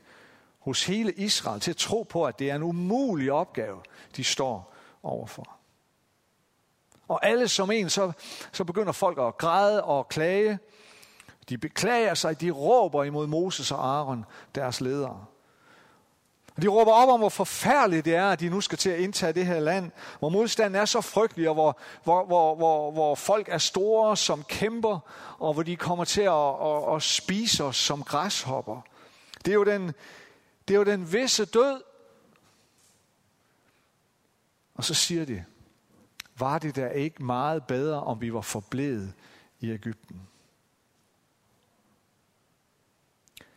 hos 0.58 0.84
hele 0.84 1.12
Israel 1.12 1.60
til 1.60 1.70
at 1.70 1.76
tro 1.76 2.02
på, 2.02 2.24
at 2.24 2.38
det 2.38 2.50
er 2.50 2.54
en 2.54 2.62
umulig 2.62 3.32
opgave, 3.32 3.80
de 4.16 4.24
står 4.24 4.74
overfor. 5.02 5.56
Og 7.08 7.26
alle 7.26 7.48
som 7.48 7.70
en, 7.70 7.90
så, 7.90 8.12
så 8.52 8.64
begynder 8.64 8.92
folk 8.92 9.18
at 9.18 9.38
græde 9.38 9.84
og 9.84 10.08
klage. 10.08 10.58
De 11.48 11.58
beklager 11.58 12.14
sig, 12.14 12.40
de 12.40 12.50
råber 12.50 13.04
imod 13.04 13.26
Moses 13.26 13.70
og 13.70 13.78
Aaron, 13.78 14.24
deres 14.54 14.80
ledere. 14.80 15.24
De 16.62 16.68
råber 16.68 16.92
op 16.92 17.08
om, 17.08 17.20
hvor 17.20 17.28
forfærdeligt 17.28 18.04
det 18.04 18.14
er, 18.14 18.30
at 18.30 18.40
de 18.40 18.48
nu 18.48 18.60
skal 18.60 18.78
til 18.78 18.90
at 18.90 19.00
indtage 19.00 19.32
det 19.32 19.46
her 19.46 19.60
land, 19.60 19.90
hvor 20.18 20.28
modstanden 20.28 20.80
er 20.80 20.84
så 20.84 21.00
frygtelig, 21.00 21.48
og 21.48 21.54
hvor, 21.54 21.78
hvor, 22.04 22.26
hvor, 22.26 22.54
hvor, 22.54 22.90
hvor 22.90 23.14
folk 23.14 23.48
er 23.48 23.58
store 23.58 24.16
som 24.16 24.44
kæmper, 24.44 24.98
og 25.38 25.54
hvor 25.54 25.62
de 25.62 25.76
kommer 25.76 26.04
til 26.04 26.20
at, 26.20 26.54
at, 26.62 26.96
at 26.96 27.02
spise 27.02 27.64
os 27.64 27.76
som 27.76 28.02
græshopper. 28.02 28.80
Det 29.44 29.50
er 29.50 29.54
jo 29.54 29.64
den, 29.64 29.86
det 30.68 30.74
er 30.74 30.78
jo 30.78 30.84
den 30.84 31.12
visse 31.12 31.44
død. 31.44 31.82
Og 34.74 34.84
så 34.84 34.94
siger 34.94 35.24
de, 35.24 35.44
var 36.38 36.58
det 36.58 36.76
da 36.76 36.88
ikke 36.88 37.24
meget 37.24 37.66
bedre, 37.66 38.02
om 38.02 38.20
vi 38.20 38.32
var 38.32 38.40
forblevet 38.40 39.14
i 39.60 39.70
Ægypten? 39.70 40.28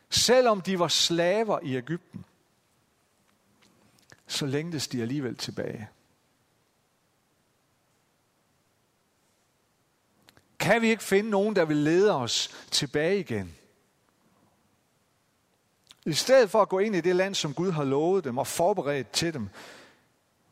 Selvom 0.10 0.62
de 0.62 0.80
var 0.80 0.88
slaver 0.88 1.60
i 1.64 1.76
Ægypten, 1.76 2.26
så 4.28 4.46
længtes 4.46 4.88
de 4.88 5.02
alligevel 5.02 5.36
tilbage. 5.36 5.90
Kan 10.60 10.82
vi 10.82 10.90
ikke 10.90 11.04
finde 11.04 11.30
nogen, 11.30 11.56
der 11.56 11.66
vil 11.66 11.78
lede 11.78 12.16
os 12.16 12.66
tilbage 12.72 13.20
igen? 13.20 13.56
I 16.06 16.14
stedet 16.14 16.50
for 16.50 16.62
at 16.62 16.70
gå 16.70 16.80
ind 16.80 16.96
i 16.96 17.02
det 17.02 17.16
land, 17.16 17.36
som 17.36 17.54
Gud 17.54 17.72
har 17.72 17.84
lovet 17.84 18.24
dem 18.24 18.38
og 18.38 18.48
forberedt 18.48 19.12
til 19.12 19.34
dem, 19.34 19.50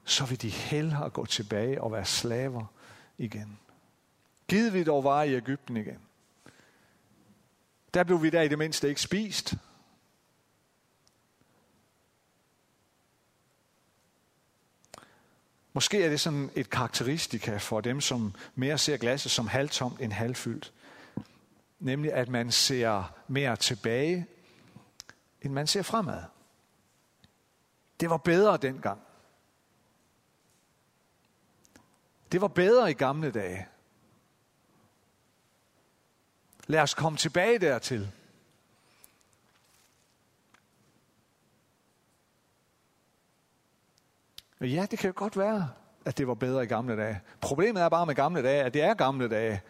så 0.06 0.26
vil 0.26 0.42
de 0.42 0.50
hellere 0.50 1.10
gå 1.10 1.26
tilbage 1.26 1.82
og 1.82 1.92
være 1.92 2.06
slaver 2.06 2.66
igen. 3.18 3.60
Givet 4.48 4.74
vi 4.74 4.84
dog 4.84 5.04
var 5.04 5.24
i 5.24 5.36
Ægypten 5.36 5.78
igen. 5.78 6.00
Der 7.94 8.04
blev 8.04 8.24
vi 8.24 8.30
der 8.30 8.42
i 8.42 8.48
det 8.48 8.58
mindste 8.58 8.90
ikke 8.90 9.02
spist. 9.02 9.54
Måske 15.76 16.04
er 16.04 16.10
det 16.10 16.20
sådan 16.20 16.52
et 16.56 16.70
karakteristika 16.70 17.58
for 17.58 17.82
dem, 17.82 18.02
som 18.02 18.34
mere 18.56 18.78
ser 18.78 18.98
glasset 18.98 19.32
som 19.32 19.48
halvtomt 19.48 20.02
end 20.02 20.12
halvfyldt. 20.12 20.74
Nemlig 21.80 22.14
at 22.14 22.30
man 22.30 22.52
ser 22.52 23.14
mere 23.28 23.56
tilbage, 23.56 24.28
end 25.42 25.54
man 25.54 25.68
ser 25.68 25.82
fremad. 25.82 26.24
Det 28.00 28.10
var 28.10 28.18
bedre 28.18 28.58
dengang. 28.58 29.02
Det 32.32 32.42
var 32.42 32.48
bedre 32.48 32.92
i 32.92 32.94
gamle 32.94 33.32
dage. 33.32 33.68
Lad 36.68 36.82
os 36.82 36.94
komme 36.94 37.18
tilbage 37.18 37.60
dertil. 37.60 38.12
Ja, 44.62 44.88
det 44.92 45.00
kan 45.00 45.08
jo 45.08 45.14
godt 45.16 45.38
være, 45.38 45.70
at 46.06 46.18
det 46.18 46.28
var 46.28 46.34
bedre 46.34 46.64
i 46.64 46.68
gamle 46.68 46.98
dage. 46.98 47.22
Problemet 47.42 47.84
er 47.84 47.90
bare 47.90 48.06
med 48.06 48.16
gamle 48.16 48.44
dage, 48.44 48.64
at 48.64 48.74
det 48.74 48.82
er 48.82 48.94
gamle 48.94 49.30
dage, 49.30 49.62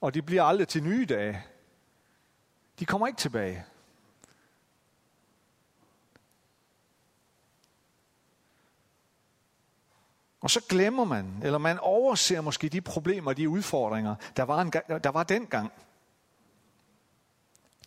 og 0.00 0.14
de 0.14 0.22
bliver 0.22 0.42
aldrig 0.42 0.68
til 0.68 0.82
nye 0.82 1.06
dage. 1.06 1.44
De 2.78 2.86
kommer 2.86 3.06
ikke 3.06 3.18
tilbage. 3.18 3.64
Og 10.40 10.50
så 10.50 10.60
glemmer 10.68 11.04
man, 11.04 11.40
eller 11.42 11.58
man 11.58 11.78
overser 11.78 12.40
måske 12.40 12.68
de 12.68 12.80
problemer, 12.80 13.32
de 13.32 13.48
udfordringer, 13.48 14.14
der 14.36 14.42
var, 14.42 14.60
en, 14.60 14.72
der 15.04 15.10
var 15.10 15.22
dengang. 15.22 15.72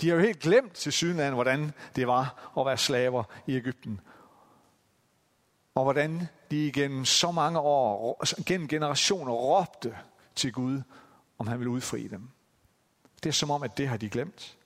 De 0.02 0.10
har 0.10 0.16
jo 0.16 0.22
helt 0.22 0.40
glemt 0.40 0.74
til 0.74 0.92
syden 0.92 1.20
af, 1.20 1.32
hvordan 1.32 1.74
det 1.96 2.08
var 2.08 2.52
at 2.58 2.66
være 2.66 2.78
slaver 2.78 3.24
i 3.48 3.56
Ægypten. 3.56 4.02
Og 5.76 5.84
hvordan 5.84 6.28
de 6.52 6.68
igennem 6.68 7.06
så 7.06 7.32
mange 7.32 7.60
år, 7.60 8.44
gennem 8.44 8.68
generationer, 8.68 9.32
råbte 9.32 9.98
til 10.36 10.54
Gud, 10.54 10.82
om 11.38 11.48
han 11.48 11.60
ville 11.60 11.72
udfri 11.72 12.08
dem. 12.08 12.30
Det 13.24 13.30
er 13.30 13.34
som 13.34 13.52
om, 13.52 13.64
at 13.64 13.78
det 13.78 13.88
har 13.88 13.98
de 13.98 14.10
glemt. 14.10 14.58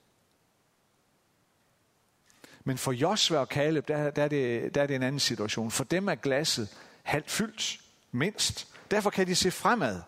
Men 2.64 2.78
for 2.78 2.92
Josva 2.92 3.38
og 3.38 3.48
Kaleb, 3.48 3.88
der, 3.88 4.10
der, 4.10 4.24
er 4.24 4.28
det, 4.28 4.74
der 4.74 4.82
er 4.82 4.86
det 4.86 4.96
en 4.96 5.02
anden 5.02 5.20
situation. 5.20 5.70
For 5.70 5.84
dem 5.84 6.08
er 6.08 6.14
glasset 6.14 6.76
halvt 7.02 7.30
fyldt, 7.30 7.80
mindst. 8.12 8.68
Derfor 8.90 9.10
kan 9.10 9.26
de 9.26 9.34
se 9.34 9.50
fremad. 9.50 10.02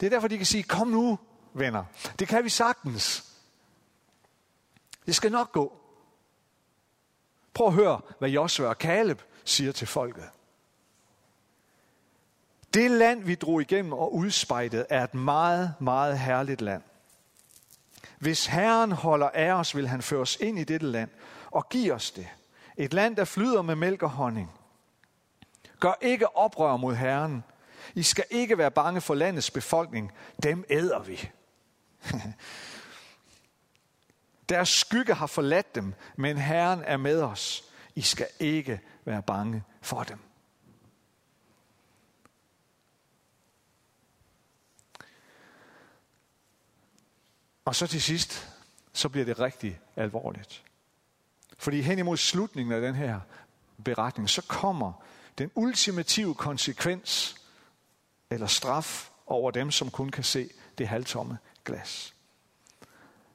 Det 0.00 0.06
er 0.06 0.10
derfor, 0.10 0.28
de 0.28 0.36
kan 0.36 0.46
sige, 0.46 0.62
kom 0.62 0.88
nu, 0.88 1.18
venner. 1.54 1.84
Det 2.18 2.28
kan 2.28 2.44
vi 2.44 2.48
sagtens. 2.48 3.32
Det 5.06 5.14
skal 5.14 5.32
nok 5.32 5.52
gå. 5.52 5.81
Prøv 7.54 7.66
at 7.66 7.72
høre, 7.72 8.00
hvad 8.18 8.28
Josua 8.28 8.68
og 8.68 8.78
Kaleb 8.78 9.20
siger 9.44 9.72
til 9.72 9.86
folket. 9.86 10.24
Det 12.74 12.90
land, 12.90 13.24
vi 13.24 13.34
drog 13.34 13.60
igennem 13.60 13.92
og 13.92 14.14
udspejtede, 14.14 14.86
er 14.88 15.04
et 15.04 15.14
meget, 15.14 15.74
meget 15.78 16.18
herligt 16.18 16.60
land. 16.60 16.82
Hvis 18.18 18.46
Herren 18.46 18.92
holder 18.92 19.28
af 19.28 19.52
os, 19.52 19.76
vil 19.76 19.88
han 19.88 20.02
føre 20.02 20.20
os 20.20 20.36
ind 20.40 20.58
i 20.58 20.64
dette 20.64 20.86
land 20.86 21.10
og 21.50 21.68
give 21.68 21.92
os 21.94 22.10
det. 22.10 22.28
Et 22.76 22.94
land, 22.94 23.16
der 23.16 23.24
flyder 23.24 23.62
med 23.62 23.74
mælk 23.74 24.02
og 24.02 24.10
honning. 24.10 24.50
Gør 25.80 25.98
ikke 26.00 26.36
oprør 26.36 26.76
mod 26.76 26.94
Herren. 26.94 27.44
I 27.94 28.02
skal 28.02 28.24
ikke 28.30 28.58
være 28.58 28.70
bange 28.70 29.00
for 29.00 29.14
landets 29.14 29.50
befolkning. 29.50 30.12
Dem 30.42 30.64
æder 30.70 30.98
vi. 30.98 31.30
Deres 34.52 34.68
skygge 34.68 35.14
har 35.14 35.26
forladt 35.26 35.74
dem, 35.74 35.94
men 36.16 36.38
Herren 36.38 36.82
er 36.84 36.96
med 36.96 37.22
os. 37.22 37.64
I 37.94 38.02
skal 38.02 38.28
ikke 38.38 38.80
være 39.04 39.22
bange 39.22 39.64
for 39.80 40.02
dem. 40.02 40.18
Og 47.64 47.74
så 47.74 47.86
til 47.86 48.02
sidst, 48.02 48.48
så 48.92 49.08
bliver 49.08 49.24
det 49.24 49.40
rigtig 49.40 49.80
alvorligt. 49.96 50.64
Fordi 51.58 51.80
hen 51.80 51.98
imod 51.98 52.16
slutningen 52.16 52.74
af 52.74 52.80
den 52.80 52.94
her 52.94 53.20
beretning, 53.84 54.30
så 54.30 54.42
kommer 54.42 54.92
den 55.38 55.50
ultimative 55.54 56.34
konsekvens 56.34 57.36
eller 58.30 58.46
straf 58.46 59.10
over 59.26 59.50
dem, 59.50 59.70
som 59.70 59.90
kun 59.90 60.08
kan 60.08 60.24
se 60.24 60.50
det 60.78 60.88
halvtomme 60.88 61.38
glas. 61.64 62.14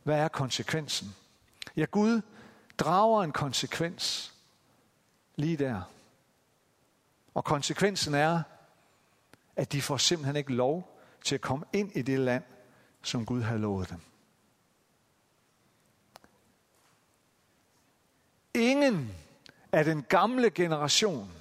Hvad 0.07 0.19
er 0.19 0.27
konsekvensen? 0.27 1.15
Ja, 1.77 1.85
Gud 1.85 2.21
drager 2.77 3.23
en 3.23 3.31
konsekvens 3.31 4.33
lige 5.35 5.57
der. 5.57 5.81
Og 7.33 7.43
konsekvensen 7.43 8.13
er, 8.13 8.43
at 9.55 9.71
de 9.71 9.81
får 9.81 9.97
simpelthen 9.97 10.35
ikke 10.35 10.53
lov 10.53 10.99
til 11.23 11.35
at 11.35 11.41
komme 11.41 11.65
ind 11.73 11.91
i 11.95 12.01
det 12.01 12.19
land, 12.19 12.43
som 13.01 13.25
Gud 13.25 13.41
har 13.41 13.57
lovet 13.57 13.89
dem. 13.89 14.01
Ingen 18.53 19.13
af 19.71 19.85
den 19.85 20.03
gamle 20.03 20.49
generation, 20.49 21.31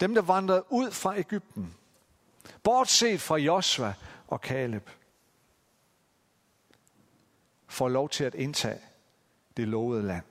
dem 0.00 0.14
der 0.14 0.22
vandrede 0.22 0.64
ud 0.72 0.90
fra 0.90 1.18
Ægypten, 1.18 1.74
bortset 2.62 3.20
fra 3.20 3.36
Josva 3.36 3.94
og 4.26 4.40
Kaleb, 4.40 4.88
får 7.72 7.88
lov 7.88 8.08
til 8.08 8.24
at 8.24 8.34
indtage 8.34 8.80
det 9.56 9.68
lovede 9.68 10.02
land. 10.02 10.24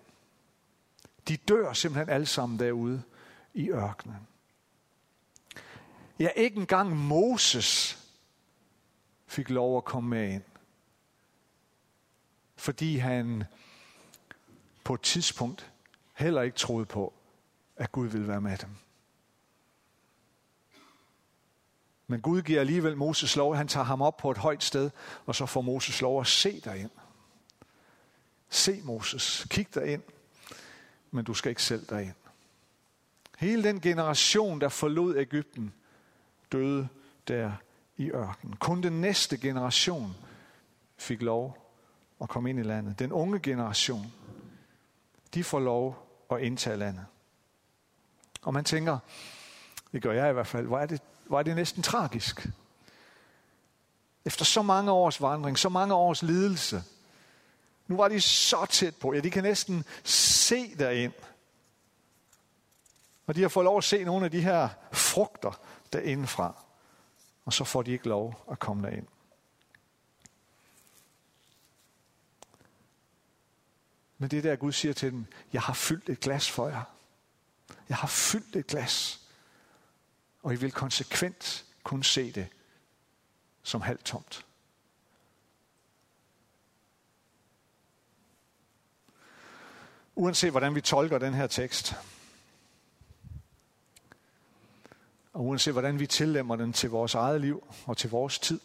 De 1.27 1.38
dør 1.38 1.73
simpelthen 1.73 2.10
alle 2.10 2.25
sammen 2.25 2.60
derude 2.60 3.04
i 3.54 3.69
ørkenen. 3.69 4.27
Ja, 6.19 6.30
ikke 6.36 6.58
engang 6.58 6.97
Moses 6.97 7.99
fik 9.27 9.49
lov 9.49 9.77
at 9.77 9.86
komme 9.86 10.10
med 10.10 10.34
ind. 10.34 10.43
Fordi 12.56 12.97
han 12.97 13.43
på 14.84 14.93
et 14.93 15.01
tidspunkt 15.01 15.71
heller 16.13 16.41
ikke 16.41 16.58
troede 16.58 16.86
på, 16.86 17.13
at 17.75 17.91
Gud 17.91 18.08
ville 18.08 18.27
være 18.27 18.41
med 18.41 18.58
dem. 18.58 18.69
Men 22.08 22.21
Gud 22.21 22.41
giver 22.41 22.60
alligevel 22.60 22.97
Moses 22.97 23.36
lov. 23.36 23.56
Han 23.56 23.67
tager 23.67 23.84
ham 23.84 24.01
op 24.01 24.17
på 24.17 24.32
et 24.32 24.38
højt 24.38 24.63
sted, 24.63 24.89
og 25.25 25.36
så 25.36 25.45
får 25.45 25.62
Moses 25.62 26.01
lov 26.01 26.21
at 26.21 26.27
se 26.27 26.60
derind. 26.60 26.89
Se 28.54 28.82
Moses, 28.84 29.48
kig 29.50 29.76
derind, 29.76 30.04
men 31.12 31.26
du 31.26 31.34
skal 31.34 31.50
ikke 31.50 31.64
selv 31.64 31.86
derind. 31.90 32.16
Hele 33.38 33.64
den 33.64 33.82
generation, 33.82 34.62
der 34.62 34.70
forlod 34.70 35.18
Ægypten, 35.18 35.74
døde 36.52 36.88
der 37.28 37.52
i 37.98 38.10
ørkenen. 38.10 38.56
Kun 38.56 38.84
den 38.84 39.02
næste 39.02 39.38
generation 39.38 40.16
fik 40.98 41.22
lov 41.22 41.74
at 42.22 42.30
komme 42.30 42.50
ind 42.50 42.60
i 42.60 42.64
landet. 42.64 43.00
Den 43.00 43.12
unge 43.12 43.40
generation, 43.40 44.14
de 45.34 45.44
får 45.44 45.60
lov 45.60 46.08
at 46.32 46.42
indtage 46.42 46.78
landet. 46.78 47.06
Og 48.42 48.54
man 48.54 48.66
tænker, 48.66 48.98
det 49.92 50.02
gør 50.02 50.12
jeg 50.12 50.30
i 50.30 50.34
hvert 50.34 50.48
fald, 50.48 50.68
hvor 50.68 50.80
er 50.80 50.86
det, 50.86 51.02
hvor 51.26 51.40
er 51.40 51.44
det 51.44 51.56
næsten 51.56 51.84
tragisk. 51.84 52.48
Efter 54.26 54.46
så 54.46 54.62
mange 54.62 54.92
års 54.92 55.22
vandring, 55.22 55.60
så 55.60 55.70
mange 55.70 55.94
års 55.94 56.24
lidelse, 56.24 56.84
nu 57.91 57.97
var 57.97 58.08
de 58.08 58.21
så 58.21 58.65
tæt 58.65 58.95
på. 58.95 59.13
Ja, 59.13 59.19
de 59.19 59.32
kan 59.32 59.43
næsten 59.43 59.86
se 60.04 60.75
derind. 60.75 61.13
Og 63.25 63.36
de 63.36 63.41
har 63.41 63.49
fået 63.49 63.63
lov 63.63 63.77
at 63.77 63.84
se 63.84 64.04
nogle 64.04 64.25
af 64.25 64.32
de 64.32 64.41
her 64.41 64.69
frugter 64.91 65.62
derindefra. 65.93 66.63
Og 67.45 67.54
så 67.54 67.63
får 67.63 67.82
de 67.82 67.91
ikke 67.91 68.08
lov 68.08 68.45
at 68.51 68.60
komme 68.60 68.88
derind. 68.88 69.08
Men 74.17 74.32
det 74.32 74.38
er 74.38 74.41
der, 74.41 74.56
Gud 74.56 74.71
siger 74.71 74.93
til 74.93 75.12
dem, 75.12 75.25
jeg 75.54 75.62
har 75.62 75.73
fyldt 75.73 76.10
et 76.10 76.19
glas 76.19 76.49
for 76.49 76.67
jer. 76.67 76.84
Jeg 77.89 77.97
har 77.97 78.08
fyldt 78.08 78.56
et 78.56 78.67
glas. 78.67 79.21
Og 80.43 80.54
I 80.54 80.56
vil 80.56 80.71
konsekvent 80.71 81.65
kunne 81.84 82.04
se 82.04 82.32
det 82.32 82.47
som 83.63 83.82
halvt 83.82 84.06
tomt. 84.06 84.45
Uanset 90.15 90.52
hvordan 90.52 90.76
vi 90.76 90.82
tolker 90.82 91.17
den 91.17 91.34
her 91.34 91.47
tekst, 91.47 91.95
og 95.34 95.45
uanset 95.45 95.74
hvordan 95.74 96.00
vi 96.00 96.08
tillemmer 96.08 96.56
den 96.56 96.74
til 96.74 96.89
vores 96.89 97.15
eget 97.15 97.41
liv 97.41 97.63
og 97.86 97.97
til 97.97 98.10
vores 98.10 98.39
tid, 98.39 98.60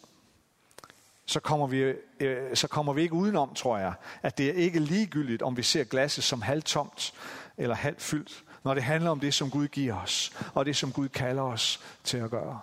så 1.25 1.39
kommer, 1.39 1.67
vi, 1.67 1.77
øh, 2.19 2.55
så 2.55 2.67
kommer 2.67 2.93
vi 2.93 3.01
ikke 3.01 3.13
udenom, 3.13 3.53
tror 3.53 3.77
jeg, 3.77 3.93
at 4.21 4.37
det 4.37 4.49
er 4.49 4.53
ikke 4.53 4.79
ligegyldigt, 4.79 5.41
om 5.41 5.57
vi 5.57 5.63
ser 5.63 5.83
glasset 5.83 6.23
som 6.23 6.41
halvtomt 6.41 7.13
eller 7.57 7.75
halvt 7.75 8.01
fyldt, 8.01 8.43
når 8.63 8.73
det 8.73 8.83
handler 8.83 9.09
om 9.09 9.19
det, 9.19 9.33
som 9.33 9.51
Gud 9.51 9.67
giver 9.67 10.01
os, 10.01 10.31
og 10.53 10.65
det, 10.65 10.75
som 10.75 10.91
Gud 10.91 11.09
kalder 11.09 11.43
os 11.43 11.79
til 12.03 12.17
at 12.17 12.29
gøre. 12.29 12.59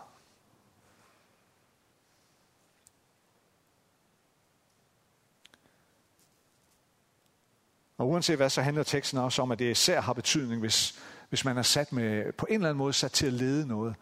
Og 8.04 8.10
uanset 8.10 8.36
hvad, 8.36 8.50
så 8.50 8.62
handler 8.62 8.82
teksten 8.82 9.18
også 9.18 9.42
om, 9.42 9.52
at 9.52 9.58
det 9.58 9.70
især 9.70 10.00
har 10.00 10.12
betydning, 10.12 10.60
hvis, 10.60 10.98
hvis 11.28 11.44
man 11.44 11.58
er 11.58 11.62
sat 11.62 11.92
med, 11.92 12.32
på 12.32 12.46
en 12.48 12.54
eller 12.54 12.68
anden 12.68 12.78
måde 12.78 12.92
sat 12.92 13.12
til 13.12 13.26
at 13.26 13.32
lede 13.32 13.66
noget 13.66 13.94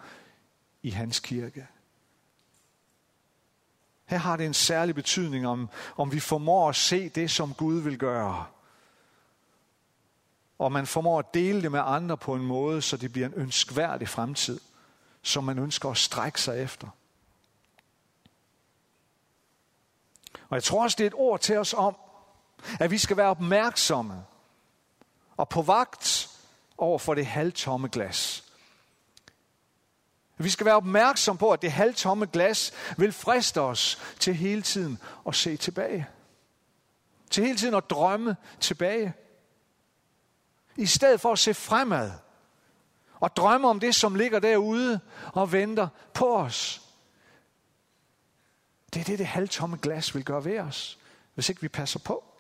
i 0.83 0.91
hans 0.91 1.21
kirke. 1.21 1.67
Her 4.05 4.19
har 4.19 4.37
det 4.37 4.47
en 4.47 4.55
særlig 4.55 4.95
betydning, 4.95 5.47
om, 5.47 5.69
om 5.97 6.13
vi 6.13 6.21
formår 6.21 6.69
at 6.69 6.77
se 6.77 7.09
det, 7.09 7.31
som 7.31 7.55
Gud 7.55 7.81
vil 7.81 7.99
gøre. 7.99 8.47
Og 10.59 10.73
man 10.73 10.87
formår 10.87 11.19
at 11.19 11.35
dele 11.35 11.63
det 11.63 11.73
med 11.73 11.81
andre 11.85 12.17
på 12.17 12.35
en 12.35 12.47
måde, 12.47 12.83
så 12.83 12.97
det 12.97 13.13
bliver 13.13 13.27
en 13.27 13.35
ønskværdig 13.35 14.09
fremtid, 14.09 14.61
som 15.23 15.45
man 15.45 15.59
ønsker 15.59 15.91
at 15.91 15.97
strække 15.97 16.41
sig 16.41 16.63
efter. 16.63 16.89
Og 20.49 20.55
jeg 20.55 20.63
tror 20.63 20.83
også, 20.83 20.97
det 20.99 21.05
er 21.05 21.11
et 21.11 21.17
ord 21.17 21.41
til 21.41 21.59
os 21.59 21.75
om, 21.75 21.97
at 22.81 22.91
vi 22.91 22.99
skal 22.99 23.17
være 23.17 23.29
opmærksomme 23.29 24.25
og 25.37 25.49
på 25.49 25.63
vagt 25.63 26.31
over 26.79 26.99
for 26.99 27.15
det 27.15 27.27
halvtomme 27.27 27.89
glas. 27.89 28.45
Vi 30.37 30.51
skal 30.51 30.67
være 30.67 30.77
opmærksom 30.77 31.39
på, 31.39 31.51
at 31.51 31.63
det 31.63 31.73
halvtomme 31.73 32.27
glas 32.27 32.73
vil 32.97 33.13
friste 33.13 33.61
os 33.61 33.99
til 34.19 34.35
hele 34.35 34.63
tiden 34.63 34.99
at 35.29 35.35
se 35.35 35.57
tilbage. 35.57 36.09
Til 37.31 37.45
hele 37.45 37.59
tiden 37.59 37.75
at 37.75 37.91
drømme 37.91 38.37
tilbage. 38.61 39.15
I 40.77 40.87
stedet 40.87 41.21
for 41.21 41.33
at 41.33 41.39
se 41.39 41.55
fremad. 41.55 42.13
Og 43.21 43.37
drømme 43.37 43.69
om 43.69 43.81
det, 43.81 43.95
som 43.95 44.15
ligger 44.15 44.39
derude 44.39 45.01
og 45.33 45.53
venter 45.53 45.89
på 46.15 46.37
os. 46.37 46.83
Det 48.95 49.01
er 49.01 49.05
det, 49.05 49.19
det 49.19 49.27
halvtomme 49.27 49.79
glas 49.83 50.15
vil 50.15 50.25
gøre 50.25 50.45
ved 50.45 50.59
os, 50.59 50.99
hvis 51.35 51.49
ikke 51.49 51.61
vi 51.61 51.69
passer 51.69 51.99
på. 51.99 52.32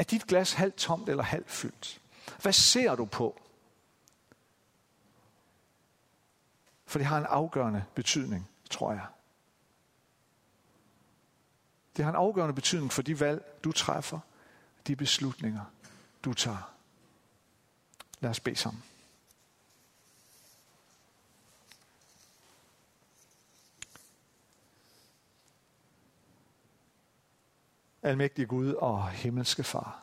Er 0.00 0.04
dit 0.04 0.26
glas 0.26 0.52
halvt 0.52 0.76
tomt 0.76 1.08
eller 1.08 1.22
halvt 1.22 1.50
fyldt? 1.50 2.00
Hvad 2.42 2.52
ser 2.52 2.94
du 2.94 3.04
på? 3.04 3.40
For 6.86 6.98
det 6.98 7.06
har 7.06 7.18
en 7.18 7.26
afgørende 7.26 7.84
betydning, 7.94 8.48
tror 8.70 8.92
jeg. 8.92 9.06
Det 11.96 12.04
har 12.04 12.10
en 12.12 12.16
afgørende 12.16 12.54
betydning 12.54 12.92
for 12.92 13.02
de 13.02 13.20
valg, 13.20 13.60
du 13.64 13.72
træffer, 13.72 14.20
de 14.86 14.96
beslutninger, 14.96 15.64
du 16.24 16.34
tager. 16.34 16.74
Lad 18.20 18.30
os 18.30 18.40
bede 18.40 18.56
sammen. 18.56 18.82
Almægtige 28.02 28.46
Gud 28.46 28.72
og 28.72 29.10
himmelske 29.10 29.64
Far. 29.64 30.02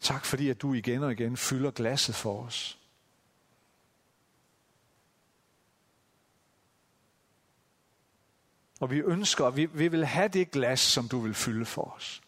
Tak 0.00 0.24
fordi, 0.24 0.48
at 0.48 0.62
du 0.62 0.74
igen 0.74 1.02
og 1.02 1.12
igen 1.12 1.36
fylder 1.36 1.70
glasset 1.70 2.14
for 2.14 2.42
os. 2.42 2.78
Og 8.80 8.90
vi 8.90 8.98
ønsker, 8.98 9.50
vi, 9.50 9.66
vi 9.66 9.88
vil 9.88 10.04
have 10.04 10.28
det 10.28 10.50
glas, 10.50 10.80
som 10.80 11.08
du 11.08 11.20
vil 11.20 11.34
fylde 11.34 11.64
for 11.64 11.94
os. 11.96 12.22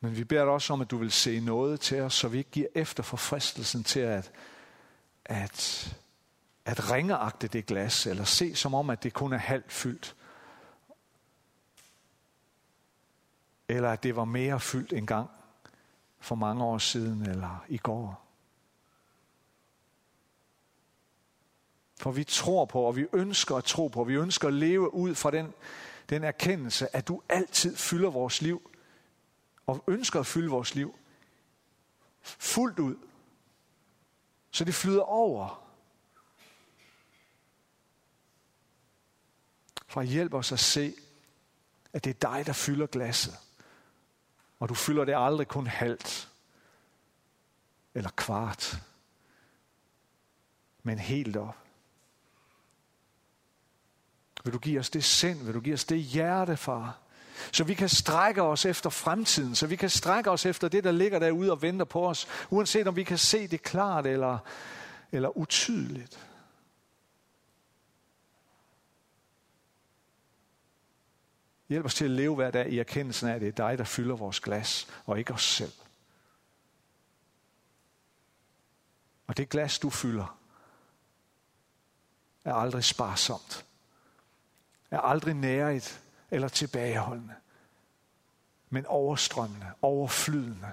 Men 0.00 0.16
vi 0.16 0.24
beder 0.24 0.44
dig 0.44 0.52
også 0.52 0.72
om, 0.72 0.80
at 0.80 0.90
du 0.90 0.96
vil 0.96 1.12
se 1.12 1.40
noget 1.40 1.80
til 1.80 2.00
os, 2.00 2.14
så 2.14 2.28
vi 2.28 2.38
ikke 2.38 2.50
giver 2.50 2.68
efter 2.74 3.02
for 3.02 3.16
fristelsen 3.16 3.84
til 3.84 4.00
at, 4.00 4.32
at 5.24 5.96
at 6.68 6.90
ringeagte 6.90 7.48
det 7.48 7.66
glas, 7.66 8.06
eller 8.06 8.24
se 8.24 8.54
som 8.54 8.74
om, 8.74 8.90
at 8.90 9.02
det 9.02 9.12
kun 9.12 9.32
er 9.32 9.38
halvt 9.38 9.72
fyldt. 9.72 10.16
Eller 13.68 13.90
at 13.90 14.02
det 14.02 14.16
var 14.16 14.24
mere 14.24 14.60
fyldt 14.60 14.92
en 14.92 15.06
gang 15.06 15.30
for 16.18 16.34
mange 16.34 16.64
år 16.64 16.78
siden, 16.78 17.22
eller 17.22 17.64
i 17.68 17.78
går. 17.78 18.24
For 21.96 22.10
vi 22.10 22.24
tror 22.24 22.64
på, 22.64 22.82
og 22.82 22.96
vi 22.96 23.06
ønsker 23.12 23.56
at 23.56 23.64
tro 23.64 23.88
på, 23.88 24.04
vi 24.04 24.14
ønsker 24.14 24.48
at 24.48 24.54
leve 24.54 24.94
ud 24.94 25.14
fra 25.14 25.30
den, 25.30 25.54
den 26.10 26.24
erkendelse, 26.24 26.96
at 26.96 27.08
du 27.08 27.22
altid 27.28 27.76
fylder 27.76 28.10
vores 28.10 28.42
liv, 28.42 28.70
og 29.66 29.84
ønsker 29.86 30.20
at 30.20 30.26
fylde 30.26 30.50
vores 30.50 30.74
liv 30.74 30.94
fuldt 32.22 32.78
ud, 32.78 32.96
så 34.50 34.64
det 34.64 34.74
flyder 34.74 35.02
over 35.02 35.67
For 39.88 40.02
hjælp 40.02 40.34
os 40.34 40.52
at 40.52 40.60
se 40.60 40.94
At 41.92 42.04
det 42.04 42.10
er 42.10 42.28
dig, 42.30 42.46
der 42.46 42.52
fylder 42.52 42.86
glasset. 42.86 43.34
Og 44.58 44.68
du 44.68 44.74
fylder 44.74 45.04
det 45.04 45.14
aldrig 45.16 45.48
kun 45.48 45.66
halvt 45.66 46.28
eller 47.94 48.10
kvart, 48.10 48.76
men 50.82 50.98
helt 50.98 51.36
op. 51.36 51.56
Vil 54.44 54.52
du 54.52 54.58
give 54.58 54.80
os 54.80 54.90
det 54.90 55.04
sind? 55.04 55.44
Vil 55.44 55.54
du 55.54 55.60
give 55.60 55.74
os 55.74 55.84
det 55.84 55.98
hjerte, 55.98 56.56
far? 56.56 56.98
Så 57.52 57.64
vi 57.64 57.74
kan 57.74 57.88
strække 57.88 58.42
os 58.42 58.64
efter 58.64 58.90
fremtiden, 58.90 59.54
så 59.54 59.66
vi 59.66 59.76
kan 59.76 59.90
strække 59.90 60.30
os 60.30 60.46
efter 60.46 60.68
det, 60.68 60.84
der 60.84 60.92
ligger 60.92 61.18
derude 61.18 61.52
og 61.52 61.62
venter 61.62 61.84
på 61.84 62.08
os, 62.08 62.28
uanset 62.50 62.88
om 62.88 62.96
vi 62.96 63.04
kan 63.04 63.18
se 63.18 63.46
det 63.46 63.62
klart 63.62 64.06
eller, 64.06 64.38
eller 65.12 65.38
utydeligt. 65.38 66.28
Hjælp 71.68 71.84
os 71.84 71.94
til 71.94 72.04
at 72.04 72.10
leve 72.10 72.34
hver 72.34 72.50
dag 72.50 72.72
i 72.72 72.78
erkendelsen 72.78 73.28
af, 73.28 73.34
at 73.34 73.40
det 73.40 73.48
er 73.48 73.68
dig, 73.68 73.78
der 73.78 73.84
fylder 73.84 74.16
vores 74.16 74.40
glas, 74.40 74.88
og 75.06 75.18
ikke 75.18 75.34
os 75.34 75.44
selv. 75.44 75.72
Og 79.26 79.36
det 79.36 79.48
glas, 79.48 79.78
du 79.78 79.90
fylder, 79.90 80.38
er 82.44 82.54
aldrig 82.54 82.84
sparsomt, 82.84 83.66
er 84.90 85.00
aldrig 85.00 85.34
nærigt 85.34 86.02
eller 86.30 86.48
tilbageholdende, 86.48 87.34
men 88.70 88.86
overstrømmende, 88.86 89.66
overflydende, 89.82 90.72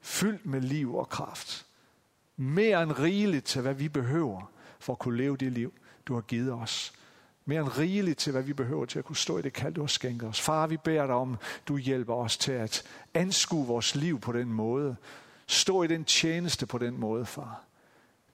fyldt 0.00 0.46
med 0.46 0.60
liv 0.60 0.94
og 0.94 1.08
kraft. 1.08 1.66
Mere 2.36 2.82
end 2.82 2.92
rigeligt 2.92 3.46
til, 3.46 3.62
hvad 3.62 3.74
vi 3.74 3.88
behøver 3.88 4.52
for 4.78 4.92
at 4.92 4.98
kunne 4.98 5.16
leve 5.16 5.36
det 5.36 5.52
liv, 5.52 5.74
du 6.06 6.14
har 6.14 6.20
givet 6.20 6.52
os. 6.52 6.92
Mere 7.50 7.60
end 7.60 7.78
rigeligt 7.78 8.18
til, 8.18 8.32
hvad 8.32 8.42
vi 8.42 8.52
behøver 8.52 8.84
til 8.84 8.98
at 8.98 9.04
kunne 9.04 9.16
stå 9.16 9.38
i 9.38 9.42
det 9.42 9.52
kald, 9.52 9.74
du 9.74 9.80
har 9.80 9.88
skænket 9.88 10.28
os. 10.28 10.40
Far, 10.40 10.66
vi 10.66 10.76
beder 10.76 11.06
dig 11.06 11.14
om, 11.14 11.36
du 11.68 11.76
hjælper 11.76 12.14
os 12.14 12.36
til 12.36 12.52
at 12.52 12.82
anskue 13.14 13.66
vores 13.66 13.94
liv 13.94 14.20
på 14.20 14.32
den 14.32 14.52
måde. 14.52 14.96
Stå 15.46 15.82
i 15.82 15.86
den 15.86 16.04
tjeneste 16.04 16.66
på 16.66 16.78
den 16.78 17.00
måde, 17.00 17.26
far. 17.26 17.62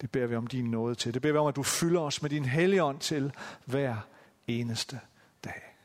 Det 0.00 0.10
beder 0.10 0.26
vi 0.26 0.36
om 0.36 0.46
din 0.46 0.70
nåde 0.70 0.94
til. 0.94 1.14
Det 1.14 1.22
beder 1.22 1.32
vi 1.32 1.38
om, 1.38 1.46
at 1.46 1.56
du 1.56 1.62
fylder 1.62 2.00
os 2.00 2.22
med 2.22 2.30
din 2.30 2.44
helligånd 2.44 3.00
til 3.00 3.32
hver 3.64 3.96
eneste 4.46 5.00
dag. 5.44 5.76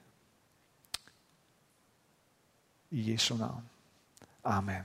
I 2.90 3.12
Jesu 3.12 3.38
navn. 3.38 3.64
Amen. 4.44 4.84